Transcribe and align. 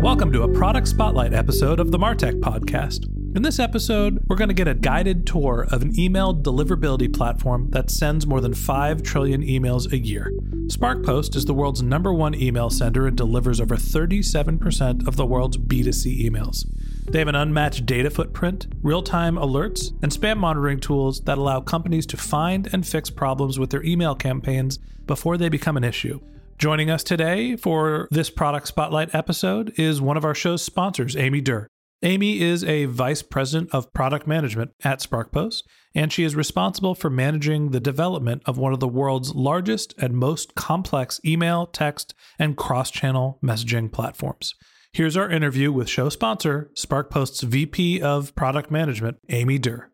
Welcome 0.00 0.32
to 0.32 0.44
a 0.44 0.48
product 0.48 0.86
spotlight 0.86 1.34
episode 1.34 1.80
of 1.80 1.90
the 1.90 1.98
Martech 1.98 2.38
Podcast. 2.40 3.06
In 3.34 3.42
this 3.42 3.58
episode, 3.58 4.22
we're 4.28 4.36
going 4.36 4.48
to 4.48 4.54
get 4.54 4.68
a 4.68 4.74
guided 4.74 5.26
tour 5.26 5.66
of 5.72 5.82
an 5.82 5.98
email 5.98 6.32
deliverability 6.32 7.12
platform 7.12 7.68
that 7.70 7.90
sends 7.90 8.24
more 8.24 8.40
than 8.40 8.54
5 8.54 9.02
trillion 9.02 9.42
emails 9.42 9.92
a 9.92 9.98
year. 9.98 10.32
SparkPost 10.68 11.34
is 11.34 11.46
the 11.46 11.52
world's 11.52 11.82
number 11.82 12.12
one 12.12 12.32
email 12.36 12.70
sender 12.70 13.08
and 13.08 13.16
delivers 13.16 13.60
over 13.60 13.74
37% 13.74 15.08
of 15.08 15.16
the 15.16 15.26
world's 15.26 15.56
B2C 15.56 16.24
emails. 16.24 16.64
They 17.10 17.18
have 17.18 17.28
an 17.28 17.34
unmatched 17.34 17.84
data 17.84 18.08
footprint, 18.08 18.68
real 18.82 19.02
time 19.02 19.34
alerts, 19.34 19.92
and 20.00 20.12
spam 20.12 20.36
monitoring 20.36 20.78
tools 20.78 21.22
that 21.22 21.38
allow 21.38 21.60
companies 21.60 22.06
to 22.06 22.16
find 22.16 22.68
and 22.72 22.86
fix 22.86 23.10
problems 23.10 23.58
with 23.58 23.70
their 23.70 23.82
email 23.82 24.14
campaigns 24.14 24.78
before 25.08 25.36
they 25.36 25.48
become 25.48 25.76
an 25.76 25.82
issue. 25.82 26.20
Joining 26.58 26.90
us 26.90 27.04
today 27.04 27.54
for 27.54 28.08
this 28.10 28.30
product 28.30 28.66
spotlight 28.66 29.14
episode 29.14 29.72
is 29.78 30.00
one 30.00 30.16
of 30.16 30.24
our 30.24 30.34
show's 30.34 30.60
sponsors, 30.60 31.14
Amie 31.14 31.40
Durr. 31.40 31.68
Amie 32.02 32.40
is 32.40 32.64
a 32.64 32.86
vice 32.86 33.22
president 33.22 33.70
of 33.72 33.92
product 33.92 34.26
management 34.26 34.72
at 34.82 34.98
SparkPost, 34.98 35.62
and 35.94 36.12
she 36.12 36.24
is 36.24 36.34
responsible 36.34 36.96
for 36.96 37.10
managing 37.10 37.70
the 37.70 37.78
development 37.78 38.42
of 38.44 38.58
one 38.58 38.72
of 38.72 38.80
the 38.80 38.88
world's 38.88 39.36
largest 39.36 39.94
and 39.98 40.14
most 40.14 40.56
complex 40.56 41.20
email, 41.24 41.64
text, 41.64 42.12
and 42.40 42.56
cross 42.56 42.90
channel 42.90 43.38
messaging 43.40 43.92
platforms. 43.92 44.56
Here's 44.92 45.16
our 45.16 45.30
interview 45.30 45.70
with 45.70 45.88
show 45.88 46.08
sponsor, 46.08 46.72
SparkPost's 46.76 47.42
VP 47.42 48.02
of 48.02 48.34
Product 48.34 48.68
Management, 48.68 49.18
Amie 49.30 49.60
Durr. 49.60 49.92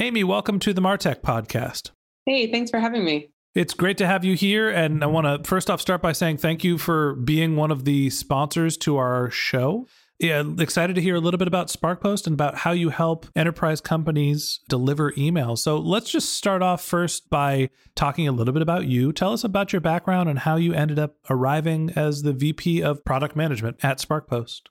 Amie, 0.00 0.24
welcome 0.24 0.58
to 0.58 0.74
the 0.74 0.82
Martech 0.82 1.20
podcast. 1.20 1.92
Hey, 2.26 2.50
thanks 2.50 2.72
for 2.72 2.80
having 2.80 3.04
me. 3.04 3.31
It's 3.54 3.74
great 3.74 3.98
to 3.98 4.06
have 4.06 4.24
you 4.24 4.34
here. 4.34 4.70
And 4.70 5.04
I 5.04 5.06
want 5.06 5.26
to 5.26 5.48
first 5.48 5.68
off 5.68 5.80
start 5.80 6.00
by 6.00 6.12
saying 6.12 6.38
thank 6.38 6.64
you 6.64 6.78
for 6.78 7.14
being 7.16 7.56
one 7.56 7.70
of 7.70 7.84
the 7.84 8.08
sponsors 8.10 8.76
to 8.78 8.96
our 8.96 9.30
show. 9.30 9.86
Yeah, 10.18 10.44
excited 10.58 10.94
to 10.94 11.02
hear 11.02 11.16
a 11.16 11.20
little 11.20 11.36
bit 11.36 11.48
about 11.48 11.66
SparkPost 11.66 12.26
and 12.28 12.34
about 12.34 12.58
how 12.58 12.70
you 12.70 12.90
help 12.90 13.26
enterprise 13.34 13.80
companies 13.80 14.60
deliver 14.68 15.12
email. 15.18 15.56
So 15.56 15.78
let's 15.78 16.10
just 16.10 16.34
start 16.34 16.62
off 16.62 16.82
first 16.82 17.28
by 17.28 17.70
talking 17.96 18.28
a 18.28 18.32
little 18.32 18.54
bit 18.54 18.62
about 18.62 18.86
you. 18.86 19.12
Tell 19.12 19.32
us 19.32 19.42
about 19.42 19.72
your 19.72 19.80
background 19.80 20.30
and 20.30 20.38
how 20.38 20.54
you 20.56 20.74
ended 20.74 20.98
up 20.98 21.16
arriving 21.28 21.90
as 21.96 22.22
the 22.22 22.32
VP 22.32 22.82
of 22.82 23.04
product 23.04 23.34
management 23.34 23.78
at 23.82 23.98
SparkPost. 23.98 24.62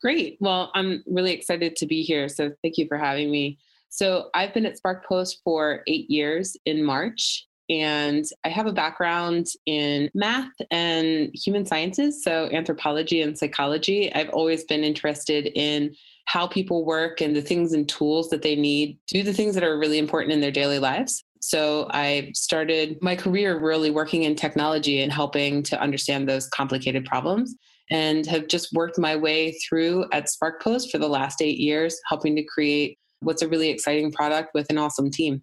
Great. 0.00 0.36
Well, 0.40 0.70
I'm 0.74 1.02
really 1.06 1.32
excited 1.32 1.74
to 1.76 1.86
be 1.86 2.02
here. 2.02 2.28
So 2.28 2.52
thank 2.62 2.78
you 2.78 2.86
for 2.86 2.96
having 2.96 3.30
me. 3.30 3.58
So 3.88 4.30
I've 4.34 4.54
been 4.54 4.66
at 4.66 4.78
SparkPost 4.80 5.38
for 5.42 5.82
eight 5.88 6.08
years 6.10 6.56
in 6.64 6.84
March 6.84 7.46
and 7.72 8.26
I 8.44 8.50
have 8.50 8.66
a 8.66 8.72
background 8.72 9.46
in 9.64 10.10
math 10.14 10.52
and 10.70 11.30
human 11.32 11.64
sciences, 11.64 12.22
so 12.22 12.50
anthropology 12.52 13.22
and 13.22 13.36
psychology. 13.36 14.12
I've 14.14 14.28
always 14.28 14.64
been 14.64 14.84
interested 14.84 15.50
in 15.54 15.94
how 16.26 16.46
people 16.46 16.84
work 16.84 17.22
and 17.22 17.34
the 17.34 17.40
things 17.40 17.72
and 17.72 17.88
tools 17.88 18.28
that 18.28 18.42
they 18.42 18.56
need 18.56 18.98
to 19.08 19.14
do 19.14 19.22
the 19.22 19.32
things 19.32 19.54
that 19.54 19.64
are 19.64 19.78
really 19.78 19.98
important 19.98 20.32
in 20.32 20.40
their 20.42 20.50
daily 20.50 20.78
lives. 20.78 21.24
So 21.40 21.88
I 21.90 22.30
started 22.34 22.98
my 23.00 23.16
career 23.16 23.58
really 23.58 23.90
working 23.90 24.24
in 24.24 24.36
technology 24.36 25.00
and 25.00 25.10
helping 25.10 25.62
to 25.64 25.80
understand 25.80 26.28
those 26.28 26.48
complicated 26.48 27.06
problems 27.06 27.56
and 27.90 28.26
have 28.26 28.48
just 28.48 28.72
worked 28.74 28.98
my 28.98 29.16
way 29.16 29.52
through 29.66 30.04
at 30.12 30.26
SparkPost 30.26 30.90
for 30.90 30.98
the 30.98 31.08
last 31.08 31.40
eight 31.40 31.58
years, 31.58 31.98
helping 32.06 32.36
to 32.36 32.44
create 32.44 32.98
what's 33.20 33.42
a 33.42 33.48
really 33.48 33.70
exciting 33.70 34.12
product 34.12 34.50
with 34.52 34.68
an 34.68 34.78
awesome 34.78 35.10
team. 35.10 35.42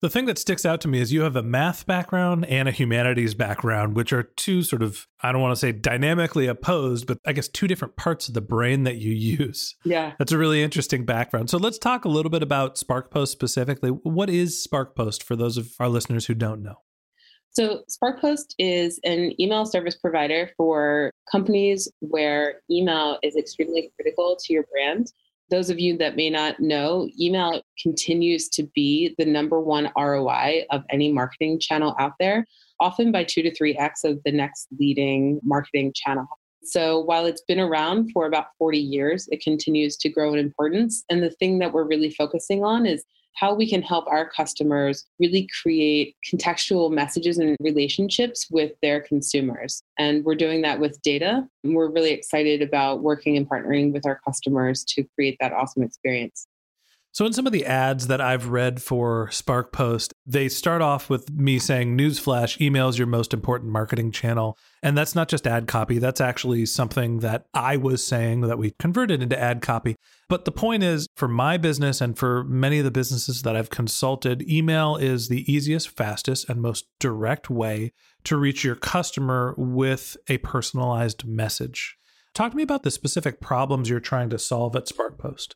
The 0.00 0.08
thing 0.08 0.26
that 0.26 0.38
sticks 0.38 0.64
out 0.64 0.80
to 0.82 0.88
me 0.88 1.00
is 1.00 1.12
you 1.12 1.22
have 1.22 1.34
a 1.34 1.42
math 1.42 1.84
background 1.84 2.46
and 2.46 2.68
a 2.68 2.70
humanities 2.70 3.34
background, 3.34 3.96
which 3.96 4.12
are 4.12 4.22
two 4.22 4.62
sort 4.62 4.80
of, 4.80 5.08
I 5.22 5.32
don't 5.32 5.40
want 5.40 5.50
to 5.52 5.58
say 5.58 5.72
dynamically 5.72 6.46
opposed, 6.46 7.08
but 7.08 7.18
I 7.26 7.32
guess 7.32 7.48
two 7.48 7.66
different 7.66 7.96
parts 7.96 8.28
of 8.28 8.34
the 8.34 8.40
brain 8.40 8.84
that 8.84 8.98
you 8.98 9.12
use. 9.12 9.74
Yeah. 9.84 10.12
That's 10.16 10.30
a 10.30 10.38
really 10.38 10.62
interesting 10.62 11.04
background. 11.04 11.50
So 11.50 11.58
let's 11.58 11.78
talk 11.78 12.04
a 12.04 12.08
little 12.08 12.30
bit 12.30 12.44
about 12.44 12.76
SparkPost 12.76 13.28
specifically. 13.28 13.90
What 13.90 14.30
is 14.30 14.64
SparkPost 14.72 15.24
for 15.24 15.34
those 15.34 15.56
of 15.56 15.72
our 15.80 15.88
listeners 15.88 16.26
who 16.26 16.34
don't 16.34 16.62
know? 16.62 16.76
So, 17.50 17.82
SparkPost 17.90 18.54
is 18.58 19.00
an 19.02 19.32
email 19.40 19.66
service 19.66 19.96
provider 19.96 20.50
for 20.56 21.10
companies 21.32 21.90
where 21.98 22.60
email 22.70 23.18
is 23.24 23.34
extremely 23.34 23.90
critical 23.96 24.36
to 24.44 24.52
your 24.52 24.64
brand 24.70 25.08
those 25.50 25.70
of 25.70 25.78
you 25.78 25.96
that 25.98 26.16
may 26.16 26.30
not 26.30 26.60
know, 26.60 27.08
email 27.18 27.62
continues 27.82 28.48
to 28.50 28.64
be 28.74 29.14
the 29.18 29.24
number 29.24 29.60
one 29.60 29.90
ROI 29.96 30.64
of 30.70 30.84
any 30.90 31.10
marketing 31.10 31.58
channel 31.58 31.94
out 31.98 32.12
there, 32.20 32.46
often 32.80 33.10
by 33.10 33.24
two 33.24 33.42
to 33.42 33.54
three 33.54 33.76
X 33.76 34.04
of 34.04 34.20
the 34.24 34.32
next 34.32 34.68
leading 34.78 35.40
marketing 35.42 35.92
channel. 35.94 36.26
So 36.64 37.00
while 37.00 37.24
it's 37.24 37.42
been 37.42 37.60
around 37.60 38.10
for 38.12 38.26
about 38.26 38.46
40 38.58 38.78
years, 38.78 39.28
it 39.30 39.40
continues 39.40 39.96
to 39.98 40.08
grow 40.08 40.34
in 40.34 40.38
importance. 40.38 41.04
And 41.08 41.22
the 41.22 41.30
thing 41.30 41.60
that 41.60 41.72
we're 41.72 41.86
really 41.86 42.10
focusing 42.10 42.64
on 42.64 42.84
is 42.84 43.04
how 43.38 43.54
we 43.54 43.68
can 43.68 43.82
help 43.82 44.06
our 44.08 44.28
customers 44.28 45.06
really 45.20 45.48
create 45.62 46.16
contextual 46.28 46.90
messages 46.90 47.38
and 47.38 47.56
relationships 47.60 48.48
with 48.50 48.72
their 48.82 49.00
consumers. 49.00 49.82
And 49.96 50.24
we're 50.24 50.34
doing 50.34 50.62
that 50.62 50.80
with 50.80 51.00
data. 51.02 51.46
And 51.62 51.74
we're 51.74 51.90
really 51.90 52.10
excited 52.10 52.62
about 52.62 53.02
working 53.02 53.36
and 53.36 53.48
partnering 53.48 53.92
with 53.92 54.04
our 54.06 54.20
customers 54.24 54.84
to 54.88 55.04
create 55.14 55.36
that 55.40 55.52
awesome 55.52 55.84
experience. 55.84 56.47
So, 57.18 57.26
in 57.26 57.32
some 57.32 57.48
of 57.48 57.52
the 57.52 57.66
ads 57.66 58.06
that 58.06 58.20
I've 58.20 58.50
read 58.50 58.80
for 58.80 59.26
SparkPost, 59.32 60.12
they 60.24 60.48
start 60.48 60.80
off 60.80 61.10
with 61.10 61.32
me 61.32 61.58
saying, 61.58 61.98
Newsflash, 61.98 62.60
email 62.60 62.88
is 62.88 62.96
your 62.96 63.08
most 63.08 63.34
important 63.34 63.72
marketing 63.72 64.12
channel. 64.12 64.56
And 64.84 64.96
that's 64.96 65.16
not 65.16 65.26
just 65.26 65.44
ad 65.44 65.66
copy, 65.66 65.98
that's 65.98 66.20
actually 66.20 66.64
something 66.66 67.18
that 67.18 67.46
I 67.52 67.76
was 67.76 68.04
saying 68.04 68.42
that 68.42 68.56
we 68.56 68.72
converted 68.78 69.20
into 69.20 69.36
ad 69.36 69.62
copy. 69.62 69.96
But 70.28 70.44
the 70.44 70.52
point 70.52 70.84
is, 70.84 71.08
for 71.16 71.26
my 71.26 71.56
business 71.56 72.00
and 72.00 72.16
for 72.16 72.44
many 72.44 72.78
of 72.78 72.84
the 72.84 72.92
businesses 72.92 73.42
that 73.42 73.56
I've 73.56 73.68
consulted, 73.68 74.48
email 74.48 74.94
is 74.94 75.26
the 75.26 75.52
easiest, 75.52 75.88
fastest, 75.88 76.48
and 76.48 76.62
most 76.62 76.86
direct 77.00 77.50
way 77.50 77.90
to 78.22 78.36
reach 78.36 78.62
your 78.62 78.76
customer 78.76 79.56
with 79.58 80.16
a 80.28 80.38
personalized 80.38 81.26
message. 81.26 81.98
Talk 82.32 82.52
to 82.52 82.56
me 82.56 82.62
about 82.62 82.84
the 82.84 82.92
specific 82.92 83.40
problems 83.40 83.90
you're 83.90 83.98
trying 83.98 84.30
to 84.30 84.38
solve 84.38 84.76
at 84.76 84.86
SparkPost. 84.86 85.54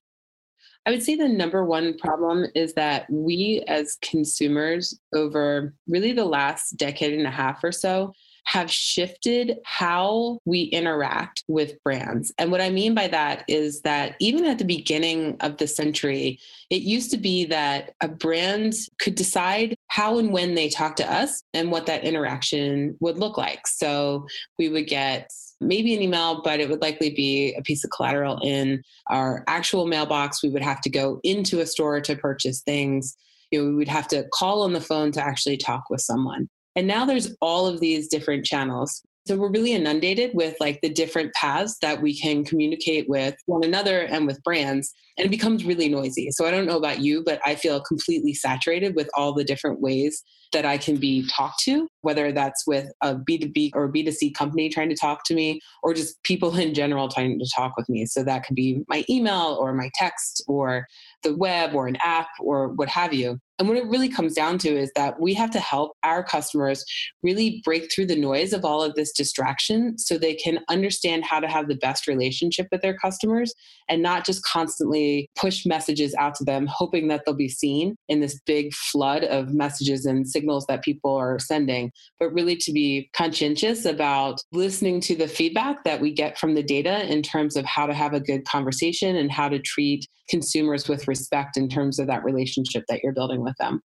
I 0.84 0.90
would 0.90 1.02
say 1.02 1.14
the 1.14 1.28
number 1.28 1.64
one 1.64 1.96
problem 1.98 2.46
is 2.54 2.74
that 2.74 3.06
we 3.08 3.62
as 3.68 3.96
consumers 4.02 4.98
over 5.14 5.74
really 5.86 6.12
the 6.12 6.24
last 6.24 6.76
decade 6.76 7.14
and 7.14 7.26
a 7.26 7.30
half 7.30 7.62
or 7.62 7.72
so 7.72 8.12
have 8.44 8.70
shifted 8.70 9.58
how 9.64 10.38
we 10.44 10.62
interact 10.62 11.44
with 11.46 11.82
brands. 11.84 12.32
And 12.38 12.50
what 12.50 12.60
I 12.60 12.70
mean 12.70 12.94
by 12.94 13.06
that 13.08 13.44
is 13.46 13.82
that 13.82 14.16
even 14.18 14.44
at 14.44 14.58
the 14.58 14.64
beginning 14.64 15.36
of 15.40 15.58
the 15.58 15.68
century, 15.68 16.40
it 16.68 16.82
used 16.82 17.10
to 17.12 17.16
be 17.16 17.44
that 17.46 17.94
a 18.00 18.08
brand 18.08 18.74
could 18.98 19.14
decide 19.14 19.76
how 19.88 20.18
and 20.18 20.32
when 20.32 20.54
they 20.54 20.68
talk 20.68 20.96
to 20.96 21.12
us 21.12 21.42
and 21.54 21.70
what 21.70 21.86
that 21.86 22.04
interaction 22.04 22.96
would 23.00 23.18
look 23.18 23.38
like. 23.38 23.66
So 23.66 24.26
we 24.58 24.68
would 24.68 24.88
get 24.88 25.30
maybe 25.62 25.94
an 25.94 26.02
email, 26.02 26.42
but 26.42 26.60
it 26.60 26.68
would 26.68 26.82
likely 26.82 27.10
be 27.10 27.54
a 27.54 27.62
piece 27.62 27.84
of 27.84 27.90
collateral 27.90 28.38
in 28.42 28.82
our 29.08 29.44
actual 29.46 29.86
mailbox. 29.86 30.42
We 30.42 30.48
would 30.48 30.62
have 30.62 30.80
to 30.82 30.90
go 30.90 31.20
into 31.22 31.60
a 31.60 31.66
store 31.66 32.00
to 32.00 32.16
purchase 32.16 32.60
things. 32.60 33.16
You 33.50 33.60
know, 33.62 33.68
we 33.70 33.74
would 33.76 33.88
have 33.88 34.08
to 34.08 34.24
call 34.32 34.62
on 34.62 34.72
the 34.72 34.80
phone 34.80 35.12
to 35.12 35.24
actually 35.24 35.56
talk 35.56 35.84
with 35.90 36.00
someone. 36.00 36.48
And 36.74 36.86
now 36.86 37.04
there's 37.04 37.34
all 37.40 37.66
of 37.66 37.80
these 37.80 38.08
different 38.08 38.46
channels. 38.46 39.02
So 39.26 39.36
we're 39.36 39.50
really 39.50 39.72
inundated 39.72 40.32
with 40.34 40.56
like 40.58 40.80
the 40.80 40.88
different 40.88 41.32
paths 41.34 41.78
that 41.80 42.02
we 42.02 42.18
can 42.18 42.44
communicate 42.44 43.08
with 43.08 43.36
one 43.46 43.62
another 43.64 44.00
and 44.00 44.26
with 44.26 44.42
brands. 44.42 44.92
And 45.16 45.26
it 45.26 45.30
becomes 45.30 45.64
really 45.64 45.88
noisy. 45.88 46.30
So 46.32 46.44
I 46.44 46.50
don't 46.50 46.66
know 46.66 46.76
about 46.76 47.00
you, 47.00 47.22
but 47.24 47.40
I 47.44 47.54
feel 47.54 47.80
completely 47.80 48.34
saturated 48.34 48.96
with 48.96 49.08
all 49.14 49.32
the 49.32 49.44
different 49.44 49.80
ways 49.80 50.22
that 50.52 50.66
I 50.66 50.76
can 50.76 50.96
be 50.96 51.26
talked 51.28 51.60
to, 51.64 51.88
whether 52.00 52.32
that's 52.32 52.66
with 52.66 52.90
a 53.00 53.14
B2B 53.14 53.70
or 53.74 53.90
B2C 53.90 54.34
company 54.34 54.68
trying 54.68 54.90
to 54.90 54.96
talk 54.96 55.24
to 55.26 55.34
me, 55.34 55.60
or 55.82 55.94
just 55.94 56.22
people 56.24 56.56
in 56.56 56.74
general 56.74 57.08
trying 57.08 57.38
to 57.38 57.50
talk 57.54 57.76
with 57.76 57.88
me. 57.88 58.06
So 58.06 58.22
that 58.24 58.44
could 58.44 58.56
be 58.56 58.82
my 58.88 59.04
email 59.08 59.56
or 59.60 59.72
my 59.72 59.90
text 59.94 60.44
or 60.48 60.86
the 61.22 61.34
web 61.36 61.74
or 61.74 61.86
an 61.86 61.96
app 62.04 62.28
or 62.40 62.68
what 62.68 62.88
have 62.88 63.14
you. 63.14 63.38
And 63.62 63.68
what 63.68 63.78
it 63.78 63.86
really 63.86 64.08
comes 64.08 64.34
down 64.34 64.58
to 64.58 64.68
is 64.70 64.90
that 64.96 65.20
we 65.20 65.34
have 65.34 65.52
to 65.52 65.60
help 65.60 65.92
our 66.02 66.24
customers 66.24 66.84
really 67.22 67.62
break 67.64 67.92
through 67.92 68.06
the 68.06 68.16
noise 68.16 68.52
of 68.52 68.64
all 68.64 68.82
of 68.82 68.96
this 68.96 69.12
distraction 69.12 69.96
so 69.96 70.18
they 70.18 70.34
can 70.34 70.58
understand 70.68 71.24
how 71.24 71.38
to 71.38 71.46
have 71.46 71.68
the 71.68 71.76
best 71.76 72.08
relationship 72.08 72.66
with 72.72 72.82
their 72.82 72.96
customers 72.96 73.54
and 73.88 74.02
not 74.02 74.26
just 74.26 74.42
constantly 74.42 75.30
push 75.36 75.64
messages 75.64 76.12
out 76.16 76.34
to 76.34 76.44
them, 76.44 76.66
hoping 76.66 77.06
that 77.06 77.22
they'll 77.24 77.36
be 77.36 77.48
seen 77.48 77.94
in 78.08 78.18
this 78.18 78.40
big 78.46 78.74
flood 78.74 79.22
of 79.22 79.54
messages 79.54 80.06
and 80.06 80.28
signals 80.28 80.66
that 80.66 80.82
people 80.82 81.14
are 81.14 81.38
sending, 81.38 81.92
but 82.18 82.32
really 82.32 82.56
to 82.56 82.72
be 82.72 83.08
conscientious 83.14 83.84
about 83.84 84.40
listening 84.50 85.00
to 85.00 85.14
the 85.14 85.28
feedback 85.28 85.84
that 85.84 86.00
we 86.00 86.12
get 86.12 86.36
from 86.36 86.54
the 86.54 86.64
data 86.64 87.08
in 87.08 87.22
terms 87.22 87.56
of 87.56 87.64
how 87.64 87.86
to 87.86 87.94
have 87.94 88.12
a 88.12 88.18
good 88.18 88.44
conversation 88.44 89.14
and 89.14 89.30
how 89.30 89.48
to 89.48 89.60
treat 89.60 90.08
consumers 90.28 90.88
with 90.88 91.06
respect 91.06 91.56
in 91.56 91.68
terms 91.68 91.98
of 91.98 92.06
that 92.06 92.24
relationship 92.24 92.84
that 92.88 93.00
you're 93.02 93.12
building 93.12 93.42
with 93.42 93.51
them. 93.58 93.82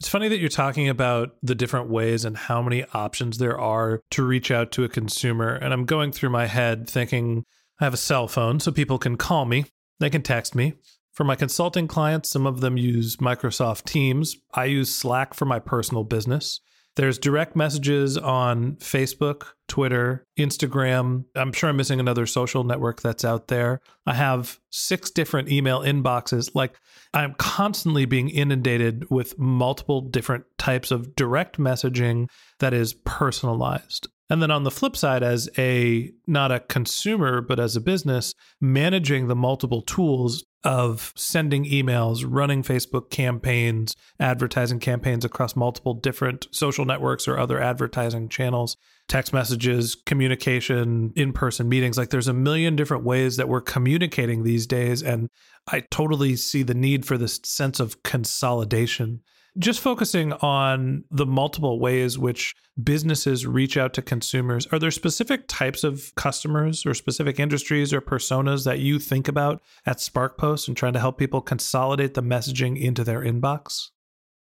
It's 0.00 0.08
funny 0.08 0.28
that 0.28 0.38
you're 0.38 0.48
talking 0.48 0.88
about 0.88 1.36
the 1.42 1.56
different 1.56 1.90
ways 1.90 2.24
and 2.24 2.36
how 2.36 2.62
many 2.62 2.84
options 2.94 3.38
there 3.38 3.58
are 3.58 4.00
to 4.10 4.22
reach 4.22 4.50
out 4.50 4.70
to 4.72 4.84
a 4.84 4.88
consumer. 4.88 5.54
And 5.54 5.72
I'm 5.72 5.84
going 5.84 6.12
through 6.12 6.30
my 6.30 6.46
head 6.46 6.88
thinking, 6.88 7.44
I 7.80 7.84
have 7.84 7.94
a 7.94 7.98
cell 7.98 8.28
phone, 8.28 8.60
so 8.60 8.70
people 8.70 8.98
can 8.98 9.16
call 9.16 9.44
me, 9.44 9.66
they 9.98 10.10
can 10.10 10.22
text 10.22 10.54
me. 10.54 10.74
For 11.12 11.24
my 11.24 11.34
consulting 11.34 11.88
clients, 11.88 12.30
some 12.30 12.46
of 12.46 12.60
them 12.60 12.76
use 12.76 13.16
Microsoft 13.16 13.84
Teams. 13.84 14.36
I 14.54 14.66
use 14.66 14.94
Slack 14.94 15.34
for 15.34 15.46
my 15.46 15.58
personal 15.58 16.04
business. 16.04 16.60
There's 16.98 17.16
direct 17.16 17.54
messages 17.54 18.18
on 18.18 18.72
Facebook, 18.78 19.44
Twitter, 19.68 20.24
Instagram. 20.36 21.26
I'm 21.36 21.52
sure 21.52 21.70
I'm 21.70 21.76
missing 21.76 22.00
another 22.00 22.26
social 22.26 22.64
network 22.64 23.02
that's 23.02 23.24
out 23.24 23.46
there. 23.46 23.80
I 24.04 24.14
have 24.14 24.58
six 24.70 25.08
different 25.08 25.48
email 25.48 25.78
inboxes. 25.82 26.50
Like 26.56 26.76
I'm 27.14 27.34
constantly 27.34 28.04
being 28.04 28.30
inundated 28.30 29.08
with 29.10 29.38
multiple 29.38 30.00
different 30.00 30.46
types 30.58 30.90
of 30.90 31.14
direct 31.14 31.56
messaging 31.56 32.28
that 32.58 32.74
is 32.74 32.94
personalized. 32.94 34.08
And 34.28 34.42
then 34.42 34.50
on 34.50 34.64
the 34.64 34.70
flip 34.72 34.96
side, 34.96 35.22
as 35.22 35.48
a 35.56 36.10
not 36.26 36.50
a 36.50 36.58
consumer, 36.58 37.40
but 37.40 37.60
as 37.60 37.76
a 37.76 37.80
business, 37.80 38.34
managing 38.60 39.28
the 39.28 39.36
multiple 39.36 39.82
tools 39.82 40.44
of 40.64 41.12
sending 41.16 41.64
emails, 41.64 42.24
running 42.26 42.62
Facebook 42.62 43.10
campaigns, 43.10 43.94
advertising 44.18 44.80
campaigns 44.80 45.24
across 45.24 45.54
multiple 45.54 45.94
different 45.94 46.48
social 46.50 46.84
networks 46.84 47.28
or 47.28 47.38
other 47.38 47.60
advertising 47.60 48.28
channels, 48.28 48.76
text 49.06 49.32
messages, 49.32 49.94
communication, 49.94 51.12
in 51.14 51.32
person 51.32 51.68
meetings. 51.68 51.96
Like 51.96 52.10
there's 52.10 52.28
a 52.28 52.34
million 52.34 52.74
different 52.76 53.04
ways 53.04 53.36
that 53.36 53.48
we're 53.48 53.60
communicating 53.60 54.42
these 54.42 54.66
days. 54.66 55.02
And 55.02 55.28
I 55.70 55.84
totally 55.90 56.34
see 56.34 56.62
the 56.62 56.74
need 56.74 57.06
for 57.06 57.16
this 57.16 57.40
sense 57.44 57.78
of 57.78 58.02
consolidation 58.02 59.20
just 59.58 59.80
focusing 59.80 60.32
on 60.34 61.04
the 61.10 61.26
multiple 61.26 61.80
ways 61.80 62.18
which 62.18 62.54
businesses 62.82 63.46
reach 63.46 63.76
out 63.76 63.92
to 63.94 64.02
consumers, 64.02 64.66
are 64.68 64.78
there 64.78 64.90
specific 64.90 65.48
types 65.48 65.82
of 65.82 66.12
customers 66.14 66.86
or 66.86 66.94
specific 66.94 67.40
industries 67.40 67.92
or 67.92 68.00
personas 68.00 68.64
that 68.64 68.78
you 68.78 68.98
think 68.98 69.26
about 69.26 69.60
at 69.84 69.98
SparkPost 69.98 70.68
and 70.68 70.76
trying 70.76 70.92
to 70.92 71.00
help 71.00 71.18
people 71.18 71.40
consolidate 71.40 72.14
the 72.14 72.22
messaging 72.22 72.80
into 72.80 73.02
their 73.02 73.20
inbox? 73.20 73.88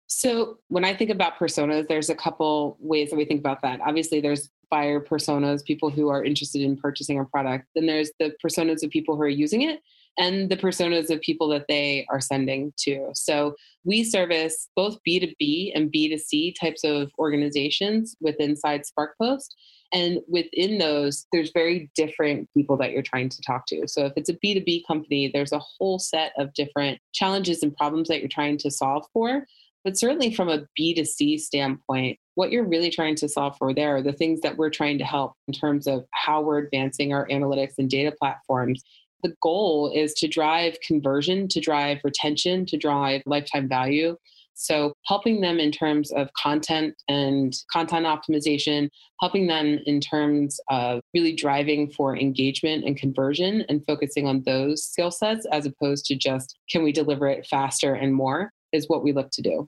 So, 0.08 0.60
when 0.68 0.86
I 0.86 0.94
think 0.94 1.10
about 1.10 1.38
personas, 1.40 1.88
there's 1.88 2.10
a 2.10 2.16
couple 2.16 2.78
ways 2.80 3.10
that 3.10 3.16
we 3.16 3.26
think 3.26 3.40
about 3.40 3.62
that. 3.64 3.80
Obviously, 3.82 4.22
there's 4.22 4.50
buyer 4.70 5.00
personas, 5.00 5.64
people 5.64 5.90
who 5.90 6.10
are 6.10 6.24
interested 6.24 6.62
in 6.62 6.78
purchasing 6.78 7.20
a 7.20 7.26
product. 7.26 7.68
Then 7.74 7.88
there's 7.88 8.12
the 8.20 8.36
personas 8.44 8.84
of 8.84 8.92
people 8.92 9.16
who 9.16 9.22
are 9.22 9.28
using 9.28 9.64
it 9.64 9.82
and 10.18 10.50
the 10.50 10.58
personas 10.58 11.10
of 11.10 11.22
people 11.22 11.48
that 11.50 11.66
they 11.68 12.06
are 12.10 12.22
sending 12.22 12.74
to. 12.78 13.10
So 13.14 13.56
we 13.84 14.04
service 14.04 14.70
both 14.76 14.98
B2B 15.08 15.72
and 15.76 15.92
B2C 15.92 16.56
types 16.60 16.84
of 16.84 17.12
organizations 17.20 18.16
within 18.22 18.52
inside 18.56 18.84
SparkPost. 18.84 19.50
And 19.94 20.20
within 20.28 20.78
those, 20.78 21.28
there's 21.32 21.52
very 21.54 21.92
different 21.96 22.50
people 22.56 22.78
that 22.78 22.92
you're 22.92 23.02
trying 23.02 23.30
to 23.30 23.42
talk 23.42 23.66
to. 23.68 23.88
So 23.88 24.06
if 24.06 24.14
it's 24.16 24.30
a 24.30 24.34
B2B 24.34 24.88
company, 24.88 25.30
there's 25.34 25.52
a 25.52 25.60
whole 25.60 26.00
set 26.00 26.34
of 26.38 26.54
different 26.54 27.00
challenges 27.14 27.62
and 27.62 27.76
problems 27.76 28.08
that 28.08 28.20
you're 28.20 28.30
trying 28.30 28.58
to 28.60 28.72
solve 28.72 29.06
for. 29.14 29.46
But 29.84 29.98
certainly 29.98 30.34
from 30.34 30.50
a 30.50 30.66
B2C 30.80 31.40
standpoint, 31.40 32.18
what 32.34 32.52
you're 32.52 32.68
really 32.68 32.90
trying 32.90 33.16
to 33.18 33.30
solve 33.30 33.56
for 33.58 33.74
there 33.74 33.96
are 33.96 34.02
the 34.02 34.14
things 34.14 34.42
that 34.42 34.58
we're 34.58 34.72
trying 34.72 34.98
to 34.98 35.06
help 35.06 35.34
in 35.48 35.54
terms 35.54 35.86
of 35.86 36.06
how 36.12 36.42
we're 36.42 36.58
advancing 36.58 37.14
our 37.14 37.28
analytics 37.28 37.74
and 37.78 37.90
data 37.90 38.12
platforms 38.12 38.84
the 39.26 39.36
goal 39.42 39.92
is 39.94 40.14
to 40.14 40.28
drive 40.28 40.78
conversion, 40.86 41.48
to 41.48 41.60
drive 41.60 41.98
retention, 42.04 42.64
to 42.68 42.78
drive 42.78 43.24
lifetime 43.26 43.68
value. 43.68 44.16
So, 44.54 44.94
helping 45.06 45.42
them 45.42 45.60
in 45.60 45.72
terms 45.72 46.12
of 46.12 46.30
content 46.42 46.94
and 47.10 47.54
content 47.74 48.06
optimization, 48.06 48.90
helping 49.20 49.48
them 49.48 49.80
in 49.88 50.00
terms 50.00 50.60
of 50.70 51.02
really 51.14 51.34
driving 51.34 51.90
for 51.90 52.16
engagement 52.16 52.86
and 52.86 52.96
conversion 52.96 53.66
and 53.68 53.84
focusing 53.86 54.28
on 54.28 54.44
those 54.46 54.86
skill 54.86 55.10
sets 55.10 55.48
as 55.52 55.66
opposed 55.66 56.06
to 56.06 56.16
just 56.16 56.56
can 56.70 56.84
we 56.84 56.92
deliver 56.92 57.28
it 57.28 57.48
faster 57.48 57.96
and 57.96 58.14
more 58.14 58.52
is 58.72 58.88
what 58.88 59.04
we 59.04 59.12
look 59.12 59.32
to 59.32 59.42
do. 59.42 59.68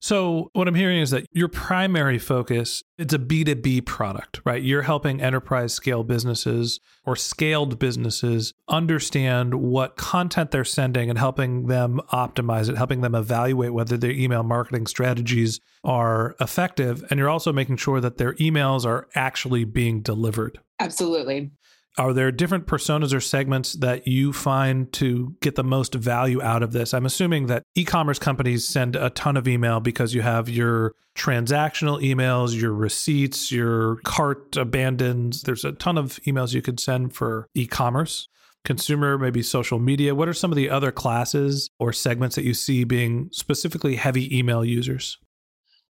So 0.00 0.50
what 0.52 0.68
I'm 0.68 0.74
hearing 0.74 1.00
is 1.00 1.10
that 1.10 1.26
your 1.32 1.48
primary 1.48 2.18
focus 2.18 2.82
it's 2.98 3.14
a 3.14 3.18
B2B 3.18 3.86
product, 3.86 4.40
right? 4.44 4.62
You're 4.62 4.82
helping 4.82 5.22
enterprise 5.22 5.72
scale 5.72 6.04
businesses 6.04 6.80
or 7.04 7.16
scaled 7.16 7.78
businesses 7.78 8.52
understand 8.68 9.54
what 9.54 9.96
content 9.96 10.50
they're 10.50 10.64
sending 10.64 11.08
and 11.08 11.18
helping 11.18 11.66
them 11.66 12.00
optimize 12.12 12.68
it, 12.68 12.76
helping 12.76 13.00
them 13.00 13.14
evaluate 13.14 13.72
whether 13.72 13.96
their 13.96 14.10
email 14.10 14.42
marketing 14.42 14.86
strategies 14.86 15.60
are 15.84 16.34
effective 16.40 17.04
and 17.10 17.18
you're 17.18 17.28
also 17.28 17.52
making 17.52 17.76
sure 17.76 18.00
that 18.00 18.18
their 18.18 18.34
emails 18.34 18.84
are 18.84 19.08
actually 19.14 19.64
being 19.64 20.00
delivered. 20.00 20.58
Absolutely 20.80 21.50
are 21.98 22.12
there 22.12 22.30
different 22.30 22.66
personas 22.66 23.14
or 23.14 23.20
segments 23.20 23.72
that 23.74 24.06
you 24.06 24.32
find 24.32 24.92
to 24.92 25.34
get 25.40 25.54
the 25.54 25.64
most 25.64 25.94
value 25.94 26.42
out 26.42 26.62
of 26.62 26.72
this? 26.72 26.92
I'm 26.92 27.06
assuming 27.06 27.46
that 27.46 27.62
e 27.74 27.84
commerce 27.84 28.18
companies 28.18 28.68
send 28.68 28.96
a 28.96 29.10
ton 29.10 29.36
of 29.36 29.48
email 29.48 29.80
because 29.80 30.14
you 30.14 30.22
have 30.22 30.48
your 30.48 30.94
transactional 31.16 32.02
emails, 32.02 32.58
your 32.58 32.72
receipts, 32.72 33.50
your 33.50 33.96
cart 34.04 34.56
abandons. 34.56 35.42
There's 35.42 35.64
a 35.64 35.72
ton 35.72 35.96
of 35.96 36.20
emails 36.26 36.52
you 36.52 36.62
could 36.62 36.80
send 36.80 37.14
for 37.14 37.48
e 37.54 37.66
commerce. 37.66 38.28
Consumer, 38.66 39.16
maybe 39.16 39.42
social 39.42 39.78
media. 39.78 40.14
What 40.14 40.28
are 40.28 40.34
some 40.34 40.52
of 40.52 40.56
the 40.56 40.68
other 40.68 40.92
classes 40.92 41.70
or 41.78 41.92
segments 41.92 42.34
that 42.36 42.44
you 42.44 42.52
see 42.52 42.84
being 42.84 43.30
specifically 43.32 43.94
heavy 43.94 44.36
email 44.36 44.64
users? 44.64 45.18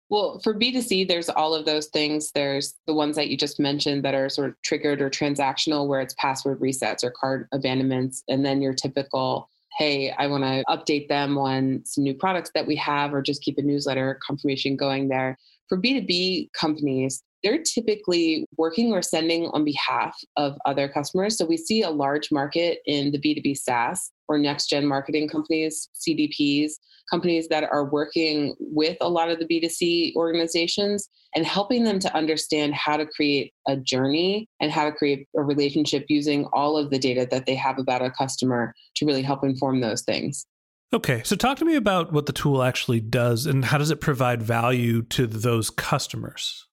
Well, 0.09 0.41
for 0.45 0.55
B2C, 0.55 1.09
there's 1.09 1.29
all 1.29 1.55
of 1.55 1.65
those 1.65 1.87
things. 1.87 2.31
There's 2.33 2.75
the 2.87 2.95
ones 2.95 3.17
that 3.17 3.29
you 3.29 3.37
just 3.37 3.59
mentioned 3.59 4.05
that 4.05 4.15
are 4.15 4.29
sort 4.29 4.51
of 4.51 4.63
triggered 4.63 5.01
or 5.01 5.11
transactional, 5.11 5.89
where 5.89 6.01
it's 6.01 6.15
password 6.19 6.61
resets 6.61 7.03
or 7.03 7.11
card 7.11 7.49
abandonments. 7.53 8.23
And 8.29 8.45
then 8.45 8.61
your 8.63 8.75
typical, 8.75 9.49
hey, 9.79 10.13
I 10.13 10.27
want 10.27 10.45
to 10.45 10.63
update 10.69 11.09
them 11.09 11.39
on 11.39 11.81
some 11.85 12.05
new 12.05 12.15
products 12.15 12.51
that 12.55 12.67
we 12.67 12.77
have, 12.77 13.15
or 13.15 13.23
just 13.23 13.43
keep 13.43 13.59
a 13.59 13.63
newsletter 13.63 14.21
confirmation 14.25 14.77
going 14.77 15.09
there. 15.09 15.39
For 15.69 15.81
B2B 15.81 16.53
companies, 16.53 17.23
they're 17.47 17.63
typically 17.63 18.45
working 18.57 18.93
or 18.93 19.01
sending 19.01 19.47
on 19.53 19.65
behalf 19.65 20.17
of 20.37 20.57
other 20.67 20.89
customers. 20.89 21.39
So 21.39 21.45
we 21.45 21.57
see 21.57 21.83
a 21.83 21.91
large 21.91 22.33
market 22.33 22.79
in 22.87 23.13
the 23.13 23.21
B2B 23.21 23.57
SaaS 23.57 24.11
or 24.27 24.37
next 24.37 24.67
gen 24.67 24.85
marketing 24.85 25.29
companies, 25.29 25.89
CDPs, 25.95 26.73
companies 27.09 27.47
that 27.47 27.63
are 27.63 27.85
working 27.85 28.57
with 28.59 28.97
a 29.01 29.09
lot 29.09 29.31
of 29.31 29.39
the 29.39 29.45
B2C 29.45 30.17
organizations 30.17 31.09
and 31.37 31.47
helping 31.47 31.85
them 31.85 32.01
to 32.01 32.13
understand 32.17 32.75
how 32.75 32.97
to 32.97 33.07
create 33.07 33.55
a 33.69 33.77
journey 33.77 34.49
and 34.61 34.73
how 34.73 34.85
to 34.85 34.91
create 34.91 35.29
a 35.37 35.43
relationship 35.45 36.05
using 36.09 36.47
all 36.53 36.77
of 36.77 36.91
the 36.91 36.99
data 36.99 37.29
that 37.31 37.47
they 37.47 37.55
have 37.55 37.79
about 37.79 38.03
a 38.03 38.11
customer 38.11 38.75
to 38.97 39.07
really 39.07 39.23
help 39.23 39.45
inform 39.45 39.81
those 39.81 40.03
things. 40.03 40.47
Okay, 40.93 41.23
so 41.25 41.37
talk 41.37 41.59
to 41.59 41.65
me 41.65 41.77
about 41.77 42.13
what 42.13 42.27
the 42.27 42.33
tool 42.33 42.65
actually 42.65 42.99
does 42.99 43.47
and 43.47 43.67
how 43.67 43.79
does 43.79 43.93
it 43.93 44.01
provide 44.01 44.43
value 44.43 45.03
to 45.03 45.29
those 45.29 45.71
customers? 45.71 46.67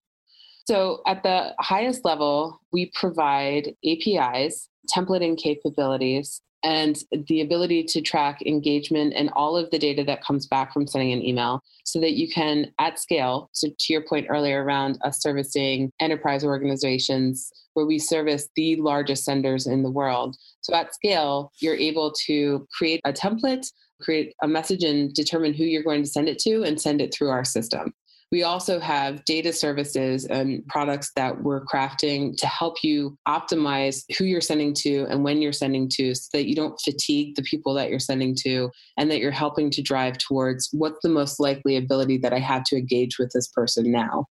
So, 0.65 1.01
at 1.05 1.23
the 1.23 1.53
highest 1.59 2.05
level, 2.05 2.61
we 2.71 2.91
provide 2.93 3.75
APIs, 3.85 4.69
templating 4.95 5.37
capabilities, 5.37 6.41
and 6.63 6.97
the 7.27 7.41
ability 7.41 7.83
to 7.83 8.01
track 8.01 8.41
engagement 8.45 9.13
and 9.15 9.29
all 9.35 9.57
of 9.57 9.69
the 9.71 9.79
data 9.79 10.03
that 10.05 10.23
comes 10.23 10.47
back 10.47 10.71
from 10.71 10.87
sending 10.87 11.11
an 11.11 11.21
email 11.21 11.61
so 11.83 11.99
that 11.99 12.13
you 12.13 12.31
can, 12.31 12.71
at 12.79 12.97
scale, 12.97 13.49
so 13.51 13.67
to 13.67 13.93
your 13.93 14.03
point 14.03 14.27
earlier 14.29 14.63
around 14.63 14.97
us 15.03 15.21
servicing 15.21 15.91
enterprise 15.99 16.45
organizations 16.45 17.51
where 17.73 17.85
we 17.85 17.99
service 17.99 18.47
the 18.55 18.77
largest 18.77 19.25
senders 19.25 19.67
in 19.67 19.83
the 19.83 19.91
world. 19.91 20.37
So, 20.61 20.73
at 20.73 20.95
scale, 20.95 21.51
you're 21.59 21.75
able 21.75 22.13
to 22.25 22.65
create 22.77 23.01
a 23.03 23.11
template, 23.11 23.67
create 24.01 24.33
a 24.41 24.47
message, 24.47 24.85
and 24.85 25.13
determine 25.13 25.53
who 25.53 25.65
you're 25.65 25.83
going 25.83 26.03
to 26.03 26.09
send 26.09 26.29
it 26.29 26.39
to 26.39 26.63
and 26.63 26.79
send 26.79 27.01
it 27.01 27.13
through 27.13 27.31
our 27.31 27.43
system. 27.43 27.93
We 28.33 28.41
also 28.41 28.79
have 28.79 29.23
data 29.25 29.53
services 29.53 30.25
and 30.25 30.67
products 30.67 31.11
that 31.15 31.43
we're 31.43 31.63
crafting 31.65 32.35
to 32.37 32.47
help 32.47 32.83
you 32.83 33.15
optimize 33.27 34.05
who 34.17 34.23
you're 34.23 34.41
sending 34.41 34.73
to 34.77 35.05
and 35.11 35.23
when 35.23 35.39
you're 35.39 35.53
sending 35.53 35.87
to 35.89 36.15
so 36.15 36.29
that 36.33 36.49
you 36.49 36.55
don't 36.55 36.81
fatigue 36.81 37.35
the 37.35 37.43
people 37.43 37.75
that 37.75 37.91
you're 37.91 37.99
sending 37.99 38.33
to 38.37 38.71
and 38.97 39.11
that 39.11 39.19
you're 39.19 39.29
helping 39.29 39.69
to 39.69 39.83
drive 39.83 40.17
towards 40.17 40.69
what's 40.71 40.97
the 41.03 41.09
most 41.09 41.39
likely 41.39 41.77
ability 41.77 42.17
that 42.17 42.33
I 42.33 42.39
have 42.39 42.63
to 42.63 42.75
engage 42.75 43.19
with 43.19 43.29
this 43.35 43.49
person 43.49 43.91
now. 43.91 44.25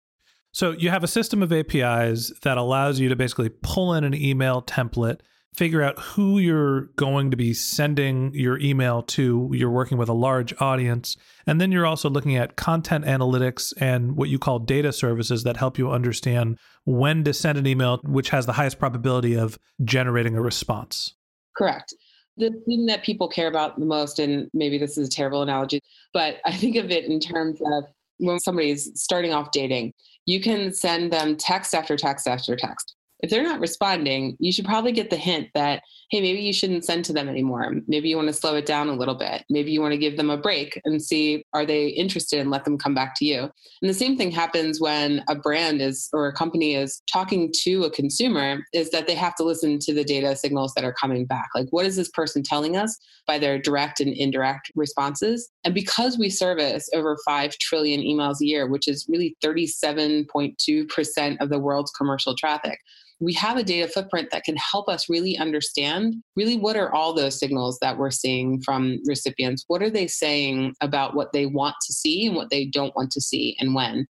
So 0.52 0.70
you 0.70 0.88
have 0.88 1.04
a 1.04 1.06
system 1.06 1.42
of 1.42 1.52
APIs 1.52 2.32
that 2.40 2.56
allows 2.56 3.00
you 3.00 3.10
to 3.10 3.16
basically 3.16 3.50
pull 3.50 3.92
in 3.92 4.04
an 4.04 4.14
email 4.14 4.62
template 4.62 5.20
figure 5.54 5.82
out 5.82 5.98
who 5.98 6.38
you're 6.38 6.82
going 6.96 7.30
to 7.30 7.36
be 7.36 7.52
sending 7.52 8.32
your 8.34 8.58
email 8.60 9.02
to. 9.02 9.50
You're 9.52 9.70
working 9.70 9.98
with 9.98 10.08
a 10.08 10.14
large 10.14 10.54
audience. 10.60 11.16
And 11.46 11.60
then 11.60 11.72
you're 11.72 11.86
also 11.86 12.08
looking 12.08 12.36
at 12.36 12.56
content 12.56 13.04
analytics 13.04 13.72
and 13.78 14.16
what 14.16 14.28
you 14.28 14.38
call 14.38 14.60
data 14.60 14.92
services 14.92 15.42
that 15.42 15.56
help 15.56 15.76
you 15.76 15.90
understand 15.90 16.58
when 16.84 17.24
to 17.24 17.34
send 17.34 17.58
an 17.58 17.66
email, 17.66 18.00
which 18.04 18.30
has 18.30 18.46
the 18.46 18.52
highest 18.52 18.78
probability 18.78 19.34
of 19.34 19.58
generating 19.84 20.36
a 20.36 20.42
response. 20.42 21.14
Correct. 21.56 21.94
The 22.36 22.52
thing 22.64 22.86
that 22.86 23.02
people 23.02 23.28
care 23.28 23.48
about 23.48 23.78
the 23.78 23.86
most, 23.86 24.18
and 24.18 24.48
maybe 24.54 24.78
this 24.78 24.96
is 24.96 25.08
a 25.08 25.10
terrible 25.10 25.42
analogy, 25.42 25.80
but 26.14 26.36
I 26.44 26.52
think 26.52 26.76
of 26.76 26.90
it 26.90 27.04
in 27.04 27.18
terms 27.18 27.60
of 27.60 27.84
when 28.18 28.38
somebody's 28.38 28.90
starting 28.94 29.32
off 29.32 29.50
dating, 29.50 29.92
you 30.26 30.40
can 30.40 30.72
send 30.72 31.12
them 31.12 31.36
text 31.36 31.74
after 31.74 31.96
text 31.96 32.28
after 32.28 32.54
text 32.54 32.94
if 33.22 33.30
they're 33.30 33.42
not 33.42 33.60
responding, 33.60 34.36
you 34.38 34.52
should 34.52 34.64
probably 34.64 34.92
get 34.92 35.10
the 35.10 35.16
hint 35.16 35.48
that, 35.54 35.82
hey, 36.10 36.20
maybe 36.20 36.40
you 36.40 36.52
shouldn't 36.52 36.84
send 36.84 37.04
to 37.04 37.12
them 37.12 37.28
anymore. 37.28 37.74
Maybe 37.86 38.08
you 38.08 38.16
want 38.16 38.28
to 38.28 38.34
slow 38.34 38.54
it 38.56 38.66
down 38.66 38.88
a 38.88 38.94
little 38.94 39.14
bit. 39.14 39.44
Maybe 39.50 39.70
you 39.72 39.80
want 39.80 39.92
to 39.92 39.98
give 39.98 40.16
them 40.16 40.30
a 40.30 40.36
break 40.36 40.80
and 40.84 41.02
see 41.02 41.44
are 41.52 41.66
they 41.66 41.88
interested 41.88 42.40
and 42.40 42.50
let 42.50 42.64
them 42.64 42.78
come 42.78 42.94
back 42.94 43.14
to 43.16 43.24
you. 43.24 43.42
And 43.82 43.88
the 43.88 43.94
same 43.94 44.16
thing 44.16 44.30
happens 44.30 44.80
when 44.80 45.22
a 45.28 45.34
brand 45.34 45.80
is 45.82 46.08
or 46.12 46.28
a 46.28 46.32
company 46.32 46.74
is 46.74 47.02
talking 47.12 47.52
to 47.62 47.84
a 47.84 47.90
consumer 47.90 48.64
is 48.72 48.90
that 48.90 49.06
they 49.06 49.14
have 49.14 49.34
to 49.36 49.44
listen 49.44 49.78
to 49.80 49.94
the 49.94 50.04
data 50.04 50.34
signals 50.34 50.72
that 50.74 50.84
are 50.84 50.94
coming 50.94 51.26
back. 51.26 51.48
Like 51.54 51.68
what 51.70 51.86
is 51.86 51.96
this 51.96 52.10
person 52.10 52.42
telling 52.42 52.76
us 52.76 52.98
by 53.26 53.38
their 53.38 53.58
direct 53.58 54.00
and 54.00 54.12
indirect 54.12 54.72
responses? 54.74 55.50
And 55.64 55.74
because 55.74 56.18
we 56.18 56.30
service 56.30 56.88
over 56.94 57.16
5 57.24 57.50
trillion 57.58 58.00
emails 58.00 58.40
a 58.40 58.46
year, 58.46 58.66
which 58.66 58.88
is 58.88 59.06
really 59.08 59.36
37.2% 59.44 61.36
of 61.40 61.48
the 61.48 61.58
world's 61.58 61.90
commercial 61.92 62.34
traffic, 62.34 62.78
we 63.20 63.34
have 63.34 63.58
a 63.58 63.62
data 63.62 63.86
footprint 63.86 64.28
that 64.32 64.44
can 64.44 64.56
help 64.56 64.88
us 64.88 65.08
really 65.08 65.36
understand 65.36 66.16
really 66.36 66.56
what 66.56 66.76
are 66.76 66.92
all 66.94 67.12
those 67.12 67.38
signals 67.38 67.78
that 67.80 67.98
we're 67.98 68.10
seeing 68.10 68.60
from 68.62 68.98
recipients. 69.06 69.64
What 69.68 69.82
are 69.82 69.90
they 69.90 70.06
saying 70.06 70.74
about 70.80 71.14
what 71.14 71.32
they 71.32 71.46
want 71.46 71.76
to 71.86 71.92
see 71.92 72.26
and 72.26 72.34
what 72.34 72.50
they 72.50 72.64
don't 72.64 72.96
want 72.96 73.10
to 73.12 73.20
see 73.20 73.56
and 73.60 73.74
when 73.74 74.06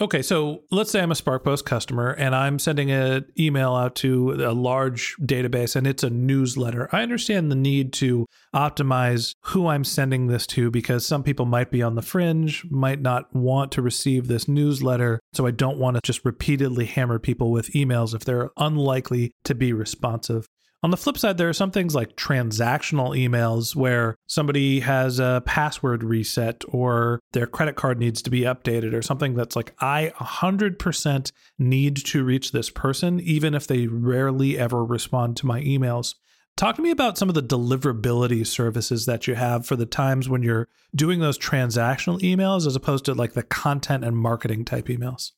Okay, 0.00 0.22
so 0.22 0.62
let's 0.70 0.92
say 0.92 1.00
I'm 1.00 1.10
a 1.10 1.16
SparkPost 1.16 1.64
customer 1.64 2.10
and 2.10 2.32
I'm 2.32 2.60
sending 2.60 2.92
an 2.92 3.26
email 3.36 3.74
out 3.74 3.96
to 3.96 4.30
a 4.34 4.54
large 4.54 5.16
database 5.20 5.74
and 5.74 5.88
it's 5.88 6.04
a 6.04 6.10
newsletter. 6.10 6.88
I 6.92 7.02
understand 7.02 7.50
the 7.50 7.56
need 7.56 7.92
to 7.94 8.26
optimize 8.54 9.34
who 9.46 9.66
I'm 9.66 9.82
sending 9.82 10.28
this 10.28 10.46
to 10.48 10.70
because 10.70 11.04
some 11.04 11.24
people 11.24 11.46
might 11.46 11.72
be 11.72 11.82
on 11.82 11.96
the 11.96 12.02
fringe, 12.02 12.64
might 12.70 13.00
not 13.00 13.34
want 13.34 13.72
to 13.72 13.82
receive 13.82 14.28
this 14.28 14.46
newsletter. 14.46 15.18
So 15.32 15.48
I 15.48 15.50
don't 15.50 15.78
want 15.78 15.96
to 15.96 16.00
just 16.04 16.24
repeatedly 16.24 16.86
hammer 16.86 17.18
people 17.18 17.50
with 17.50 17.72
emails 17.72 18.14
if 18.14 18.24
they're 18.24 18.50
unlikely 18.56 19.32
to 19.42 19.54
be 19.56 19.72
responsive. 19.72 20.46
On 20.80 20.92
the 20.92 20.96
flip 20.96 21.18
side, 21.18 21.38
there 21.38 21.48
are 21.48 21.54
some 21.54 21.72
things 21.72 21.96
like 21.96 22.14
transactional 22.14 23.16
emails 23.16 23.74
where 23.74 24.14
somebody 24.28 24.78
has 24.80 25.18
a 25.18 25.42
password 25.44 26.04
reset 26.04 26.62
or 26.68 27.18
their 27.32 27.48
credit 27.48 27.74
card 27.74 27.98
needs 27.98 28.22
to 28.22 28.30
be 28.30 28.42
updated 28.42 28.94
or 28.94 29.02
something 29.02 29.34
that's 29.34 29.56
like, 29.56 29.74
I 29.80 30.12
100% 30.20 31.32
need 31.58 31.96
to 31.96 32.24
reach 32.24 32.52
this 32.52 32.70
person, 32.70 33.18
even 33.18 33.54
if 33.54 33.66
they 33.66 33.88
rarely 33.88 34.56
ever 34.56 34.84
respond 34.84 35.36
to 35.38 35.46
my 35.46 35.60
emails. 35.62 36.14
Talk 36.56 36.76
to 36.76 36.82
me 36.82 36.92
about 36.92 37.18
some 37.18 37.28
of 37.28 37.34
the 37.34 37.42
deliverability 37.42 38.46
services 38.46 39.06
that 39.06 39.26
you 39.26 39.34
have 39.34 39.66
for 39.66 39.74
the 39.74 39.86
times 39.86 40.28
when 40.28 40.42
you're 40.42 40.68
doing 40.94 41.18
those 41.18 41.38
transactional 41.38 42.20
emails 42.20 42.66
as 42.68 42.76
opposed 42.76 43.04
to 43.06 43.14
like 43.14 43.32
the 43.32 43.42
content 43.42 44.04
and 44.04 44.16
marketing 44.16 44.64
type 44.64 44.86
emails. 44.86 45.32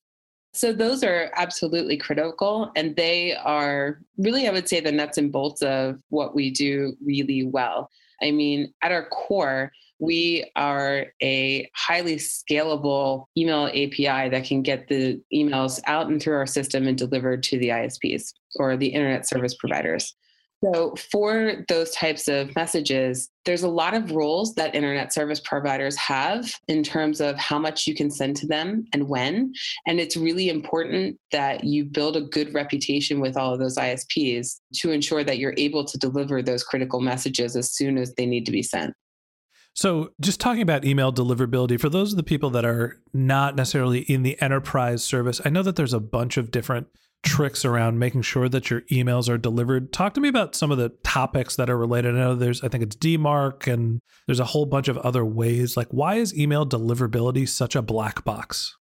So 0.53 0.73
those 0.73 1.05
are 1.05 1.31
absolutely 1.37 1.97
critical 1.97 2.73
and 2.75 2.97
they 2.97 3.35
are 3.37 4.01
really 4.19 4.49
I 4.49 4.53
would 4.53 4.69
say 4.69 4.81
the 4.81 4.91
nuts 4.91 5.17
and 5.17 5.31
bolts 5.31 5.63
of 5.63 6.01
what 6.09 6.35
we 6.35 6.51
do 6.51 6.97
really 7.05 7.45
well. 7.45 7.89
I 8.23 8.33
mean, 8.33 8.73
at 8.83 8.93
our 8.93 9.09
core, 9.09 9.73
we 10.01 10.51
are 10.57 11.07
a 11.23 11.71
highly 11.75 12.17
scalable 12.17 13.27
email 13.37 13.67
API 13.67 14.31
that 14.31 14.45
can 14.45 14.63
get 14.63 14.89
the 14.89 15.21
emails 15.33 15.81
out 15.87 16.09
and 16.09 16.21
through 16.21 16.37
our 16.37 16.47
system 16.47 16.87
and 16.87 16.97
delivered 16.97 17.43
to 17.45 17.59
the 17.59 17.69
ISPs 17.69 18.33
or 18.57 18.77
the 18.77 18.89
internet 18.89 19.29
service 19.29 19.55
providers. 19.55 20.15
So, 20.63 20.95
for 21.11 21.65
those 21.69 21.91
types 21.93 22.29
of 22.29 22.55
messages, 22.55 23.31
there's 23.47 23.63
a 23.63 23.69
lot 23.69 23.95
of 23.95 24.11
rules 24.11 24.55
that 24.57 24.75
internet 24.75 25.11
service 25.11 25.41
providers 25.41 25.97
have 25.97 26.53
in 26.69 26.83
terms 26.83 27.23
of 27.23 27.39
how 27.39 27.59
much 27.59 27.87
you 27.87 27.95
can 27.95 28.11
send 28.11 28.37
to 28.37 28.47
them 28.47 28.85
and 28.93 29.09
when. 29.09 29.55
And 29.87 29.99
it's 29.99 30.19
really 30.19 30.51
important 30.51 31.19
that 31.33 31.65
you 31.65 31.87
build 31.87 32.17
a 32.17 32.21
good 32.21 32.53
reputation 32.53 33.21
with 33.21 33.39
all 33.39 33.55
of 33.55 33.59
those 33.59 33.79
ISPs 33.79 34.61
to 34.75 34.91
ensure 34.91 35.25
that 35.25 35.39
you're 35.39 35.55
able 35.57 35.85
to 35.87 35.97
deliver 35.97 36.43
those 36.43 36.63
critical 36.63 37.01
messages 37.01 37.57
as 37.57 37.73
soon 37.73 37.97
as 37.97 38.13
they 38.15 38.27
need 38.27 38.45
to 38.45 38.53
be 38.53 38.63
sent. 38.63 38.93
So, 39.73 40.11
just 40.21 40.41
talking 40.41 40.63
about 40.63 40.85
email 40.85 41.11
deliverability, 41.11 41.81
for 41.81 41.89
those 41.89 42.13
of 42.13 42.19
the 42.19 42.23
people 42.23 42.51
that 42.51 42.67
are 42.67 42.99
not 43.15 43.57
necessarily 43.57 44.01
in 44.01 44.25
the 44.25 44.41
enterprise 44.43 45.03
service, 45.03 45.41
I 45.43 45.49
know 45.49 45.63
that 45.63 45.77
there's 45.77 45.95
a 45.95 46.01
bunch 46.01 46.37
of 46.37 46.51
different 46.51 46.89
tricks 47.23 47.65
around 47.65 47.99
making 47.99 48.23
sure 48.23 48.49
that 48.49 48.71
your 48.71 48.83
emails 48.83 49.29
are 49.29 49.39
delivered. 49.39 49.93
Talk 49.93 50.15
to 50.15 50.21
me 50.21 50.29
about 50.29 50.55
some 50.55 50.71
of 50.71 50.79
the 50.79 50.91
topics 51.05 51.57
that 51.57 51.69
are 51.69 51.77
related. 51.77 52.15
I 52.15 52.19
know 52.19 52.35
there's, 52.35 52.63
I 52.63 52.69
think 52.69 52.83
it's 52.83 52.97
DMARC, 52.97 53.71
and 53.71 54.01
there's 54.27 54.41
a 54.41 54.47
whole 54.47 54.67
bunch 54.67 54.89
of 54.89 54.99
other 54.99 55.25
ways. 55.25 55.77
Like, 55.77 55.89
why 55.91 56.17
is 56.17 56.37
email 56.37 56.67
deliverability 56.67 57.49
such 57.49 57.77
a 57.77 57.83
black 57.83 58.25
box? 58.25 58.77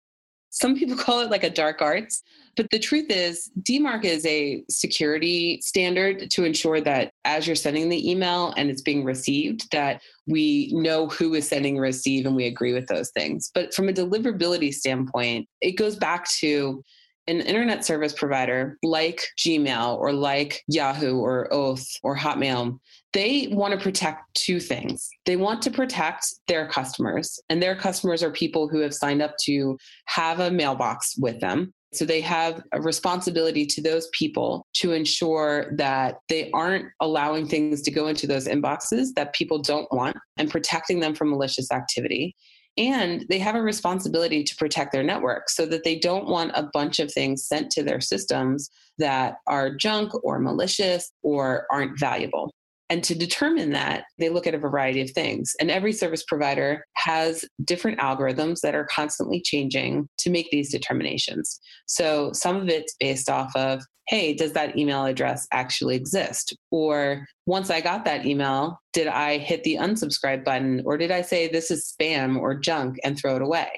Some 0.50 0.76
people 0.76 0.96
call 1.04 1.20
it 1.20 1.30
like 1.30 1.44
a 1.44 1.50
dark 1.50 1.82
arts. 1.82 2.22
But 2.56 2.70
the 2.72 2.78
truth 2.80 3.06
is, 3.08 3.50
DMARC 3.62 4.04
is 4.04 4.26
a 4.26 4.64
security 4.68 5.60
standard 5.62 6.28
to 6.32 6.44
ensure 6.44 6.80
that 6.80 7.12
as 7.24 7.46
you're 7.46 7.54
sending 7.54 7.88
the 7.88 8.10
email 8.10 8.52
and 8.56 8.68
it's 8.68 8.82
being 8.82 9.04
received, 9.04 9.70
that 9.70 10.02
we 10.26 10.72
know 10.72 11.06
who 11.06 11.34
is 11.34 11.46
sending 11.46 11.78
receive 11.78 12.26
and 12.26 12.34
we 12.34 12.46
agree 12.46 12.72
with 12.72 12.88
those 12.88 13.10
things. 13.10 13.52
But 13.54 13.72
from 13.72 13.88
a 13.88 13.92
deliverability 13.92 14.74
standpoint, 14.74 15.48
it 15.60 15.72
goes 15.72 15.94
back 15.94 16.28
to 16.40 16.82
an 17.28 17.40
internet 17.42 17.84
service 17.84 18.12
provider 18.12 18.78
like 18.82 19.22
Gmail 19.38 19.98
or 19.98 20.12
like 20.12 20.62
Yahoo 20.66 21.18
or 21.18 21.52
Oath 21.52 21.86
or 22.02 22.16
Hotmail, 22.16 22.78
they 23.12 23.48
want 23.52 23.74
to 23.74 23.80
protect 23.80 24.34
two 24.34 24.58
things. 24.58 25.08
They 25.26 25.36
want 25.36 25.62
to 25.62 25.70
protect 25.70 26.26
their 26.48 26.68
customers, 26.68 27.38
and 27.48 27.62
their 27.62 27.76
customers 27.76 28.22
are 28.22 28.30
people 28.30 28.68
who 28.68 28.80
have 28.80 28.94
signed 28.94 29.22
up 29.22 29.34
to 29.44 29.78
have 30.06 30.40
a 30.40 30.50
mailbox 30.50 31.16
with 31.18 31.38
them. 31.40 31.72
So 31.94 32.04
they 32.04 32.20
have 32.20 32.62
a 32.72 32.82
responsibility 32.82 33.64
to 33.64 33.82
those 33.82 34.08
people 34.12 34.66
to 34.74 34.92
ensure 34.92 35.72
that 35.76 36.16
they 36.28 36.50
aren't 36.50 36.86
allowing 37.00 37.48
things 37.48 37.80
to 37.82 37.90
go 37.90 38.08
into 38.08 38.26
those 38.26 38.46
inboxes 38.46 39.14
that 39.16 39.32
people 39.32 39.58
don't 39.58 39.90
want 39.90 40.16
and 40.36 40.50
protecting 40.50 41.00
them 41.00 41.14
from 41.14 41.30
malicious 41.30 41.72
activity. 41.72 42.36
And 42.78 43.26
they 43.28 43.40
have 43.40 43.56
a 43.56 43.62
responsibility 43.62 44.44
to 44.44 44.56
protect 44.56 44.92
their 44.92 45.02
network 45.02 45.50
so 45.50 45.66
that 45.66 45.82
they 45.82 45.98
don't 45.98 46.28
want 46.28 46.52
a 46.54 46.70
bunch 46.72 47.00
of 47.00 47.12
things 47.12 47.44
sent 47.44 47.70
to 47.72 47.82
their 47.82 48.00
systems 48.00 48.70
that 48.98 49.34
are 49.48 49.74
junk 49.74 50.12
or 50.22 50.38
malicious 50.38 51.10
or 51.22 51.66
aren't 51.70 51.98
valuable. 51.98 52.52
And 52.90 53.04
to 53.04 53.14
determine 53.14 53.72
that, 53.72 54.04
they 54.18 54.30
look 54.30 54.46
at 54.46 54.54
a 54.54 54.58
variety 54.58 55.02
of 55.02 55.10
things. 55.10 55.54
And 55.60 55.70
every 55.70 55.92
service 55.92 56.22
provider 56.22 56.84
has 56.94 57.44
different 57.64 57.98
algorithms 57.98 58.60
that 58.60 58.74
are 58.74 58.86
constantly 58.86 59.42
changing 59.42 60.08
to 60.18 60.30
make 60.30 60.50
these 60.50 60.70
determinations. 60.70 61.60
So 61.86 62.32
some 62.32 62.56
of 62.56 62.68
it's 62.68 62.94
based 62.98 63.28
off 63.28 63.54
of, 63.56 63.82
hey, 64.08 64.34
does 64.34 64.52
that 64.52 64.76
email 64.76 65.04
address 65.04 65.46
actually 65.52 65.94
exist? 65.94 66.56
Or 66.70 67.26
once 67.46 67.70
I 67.70 67.80
got 67.80 68.04
that 68.06 68.24
email, 68.24 68.80
did 68.92 69.06
I 69.06 69.38
hit 69.38 69.64
the 69.64 69.76
unsubscribe 69.76 70.44
button 70.44 70.82
or 70.84 70.96
did 70.96 71.10
I 71.10 71.22
say 71.22 71.46
this 71.46 71.70
is 71.70 71.94
spam 71.94 72.38
or 72.38 72.54
junk 72.54 72.96
and 73.04 73.18
throw 73.18 73.36
it 73.36 73.42
away? 73.42 73.68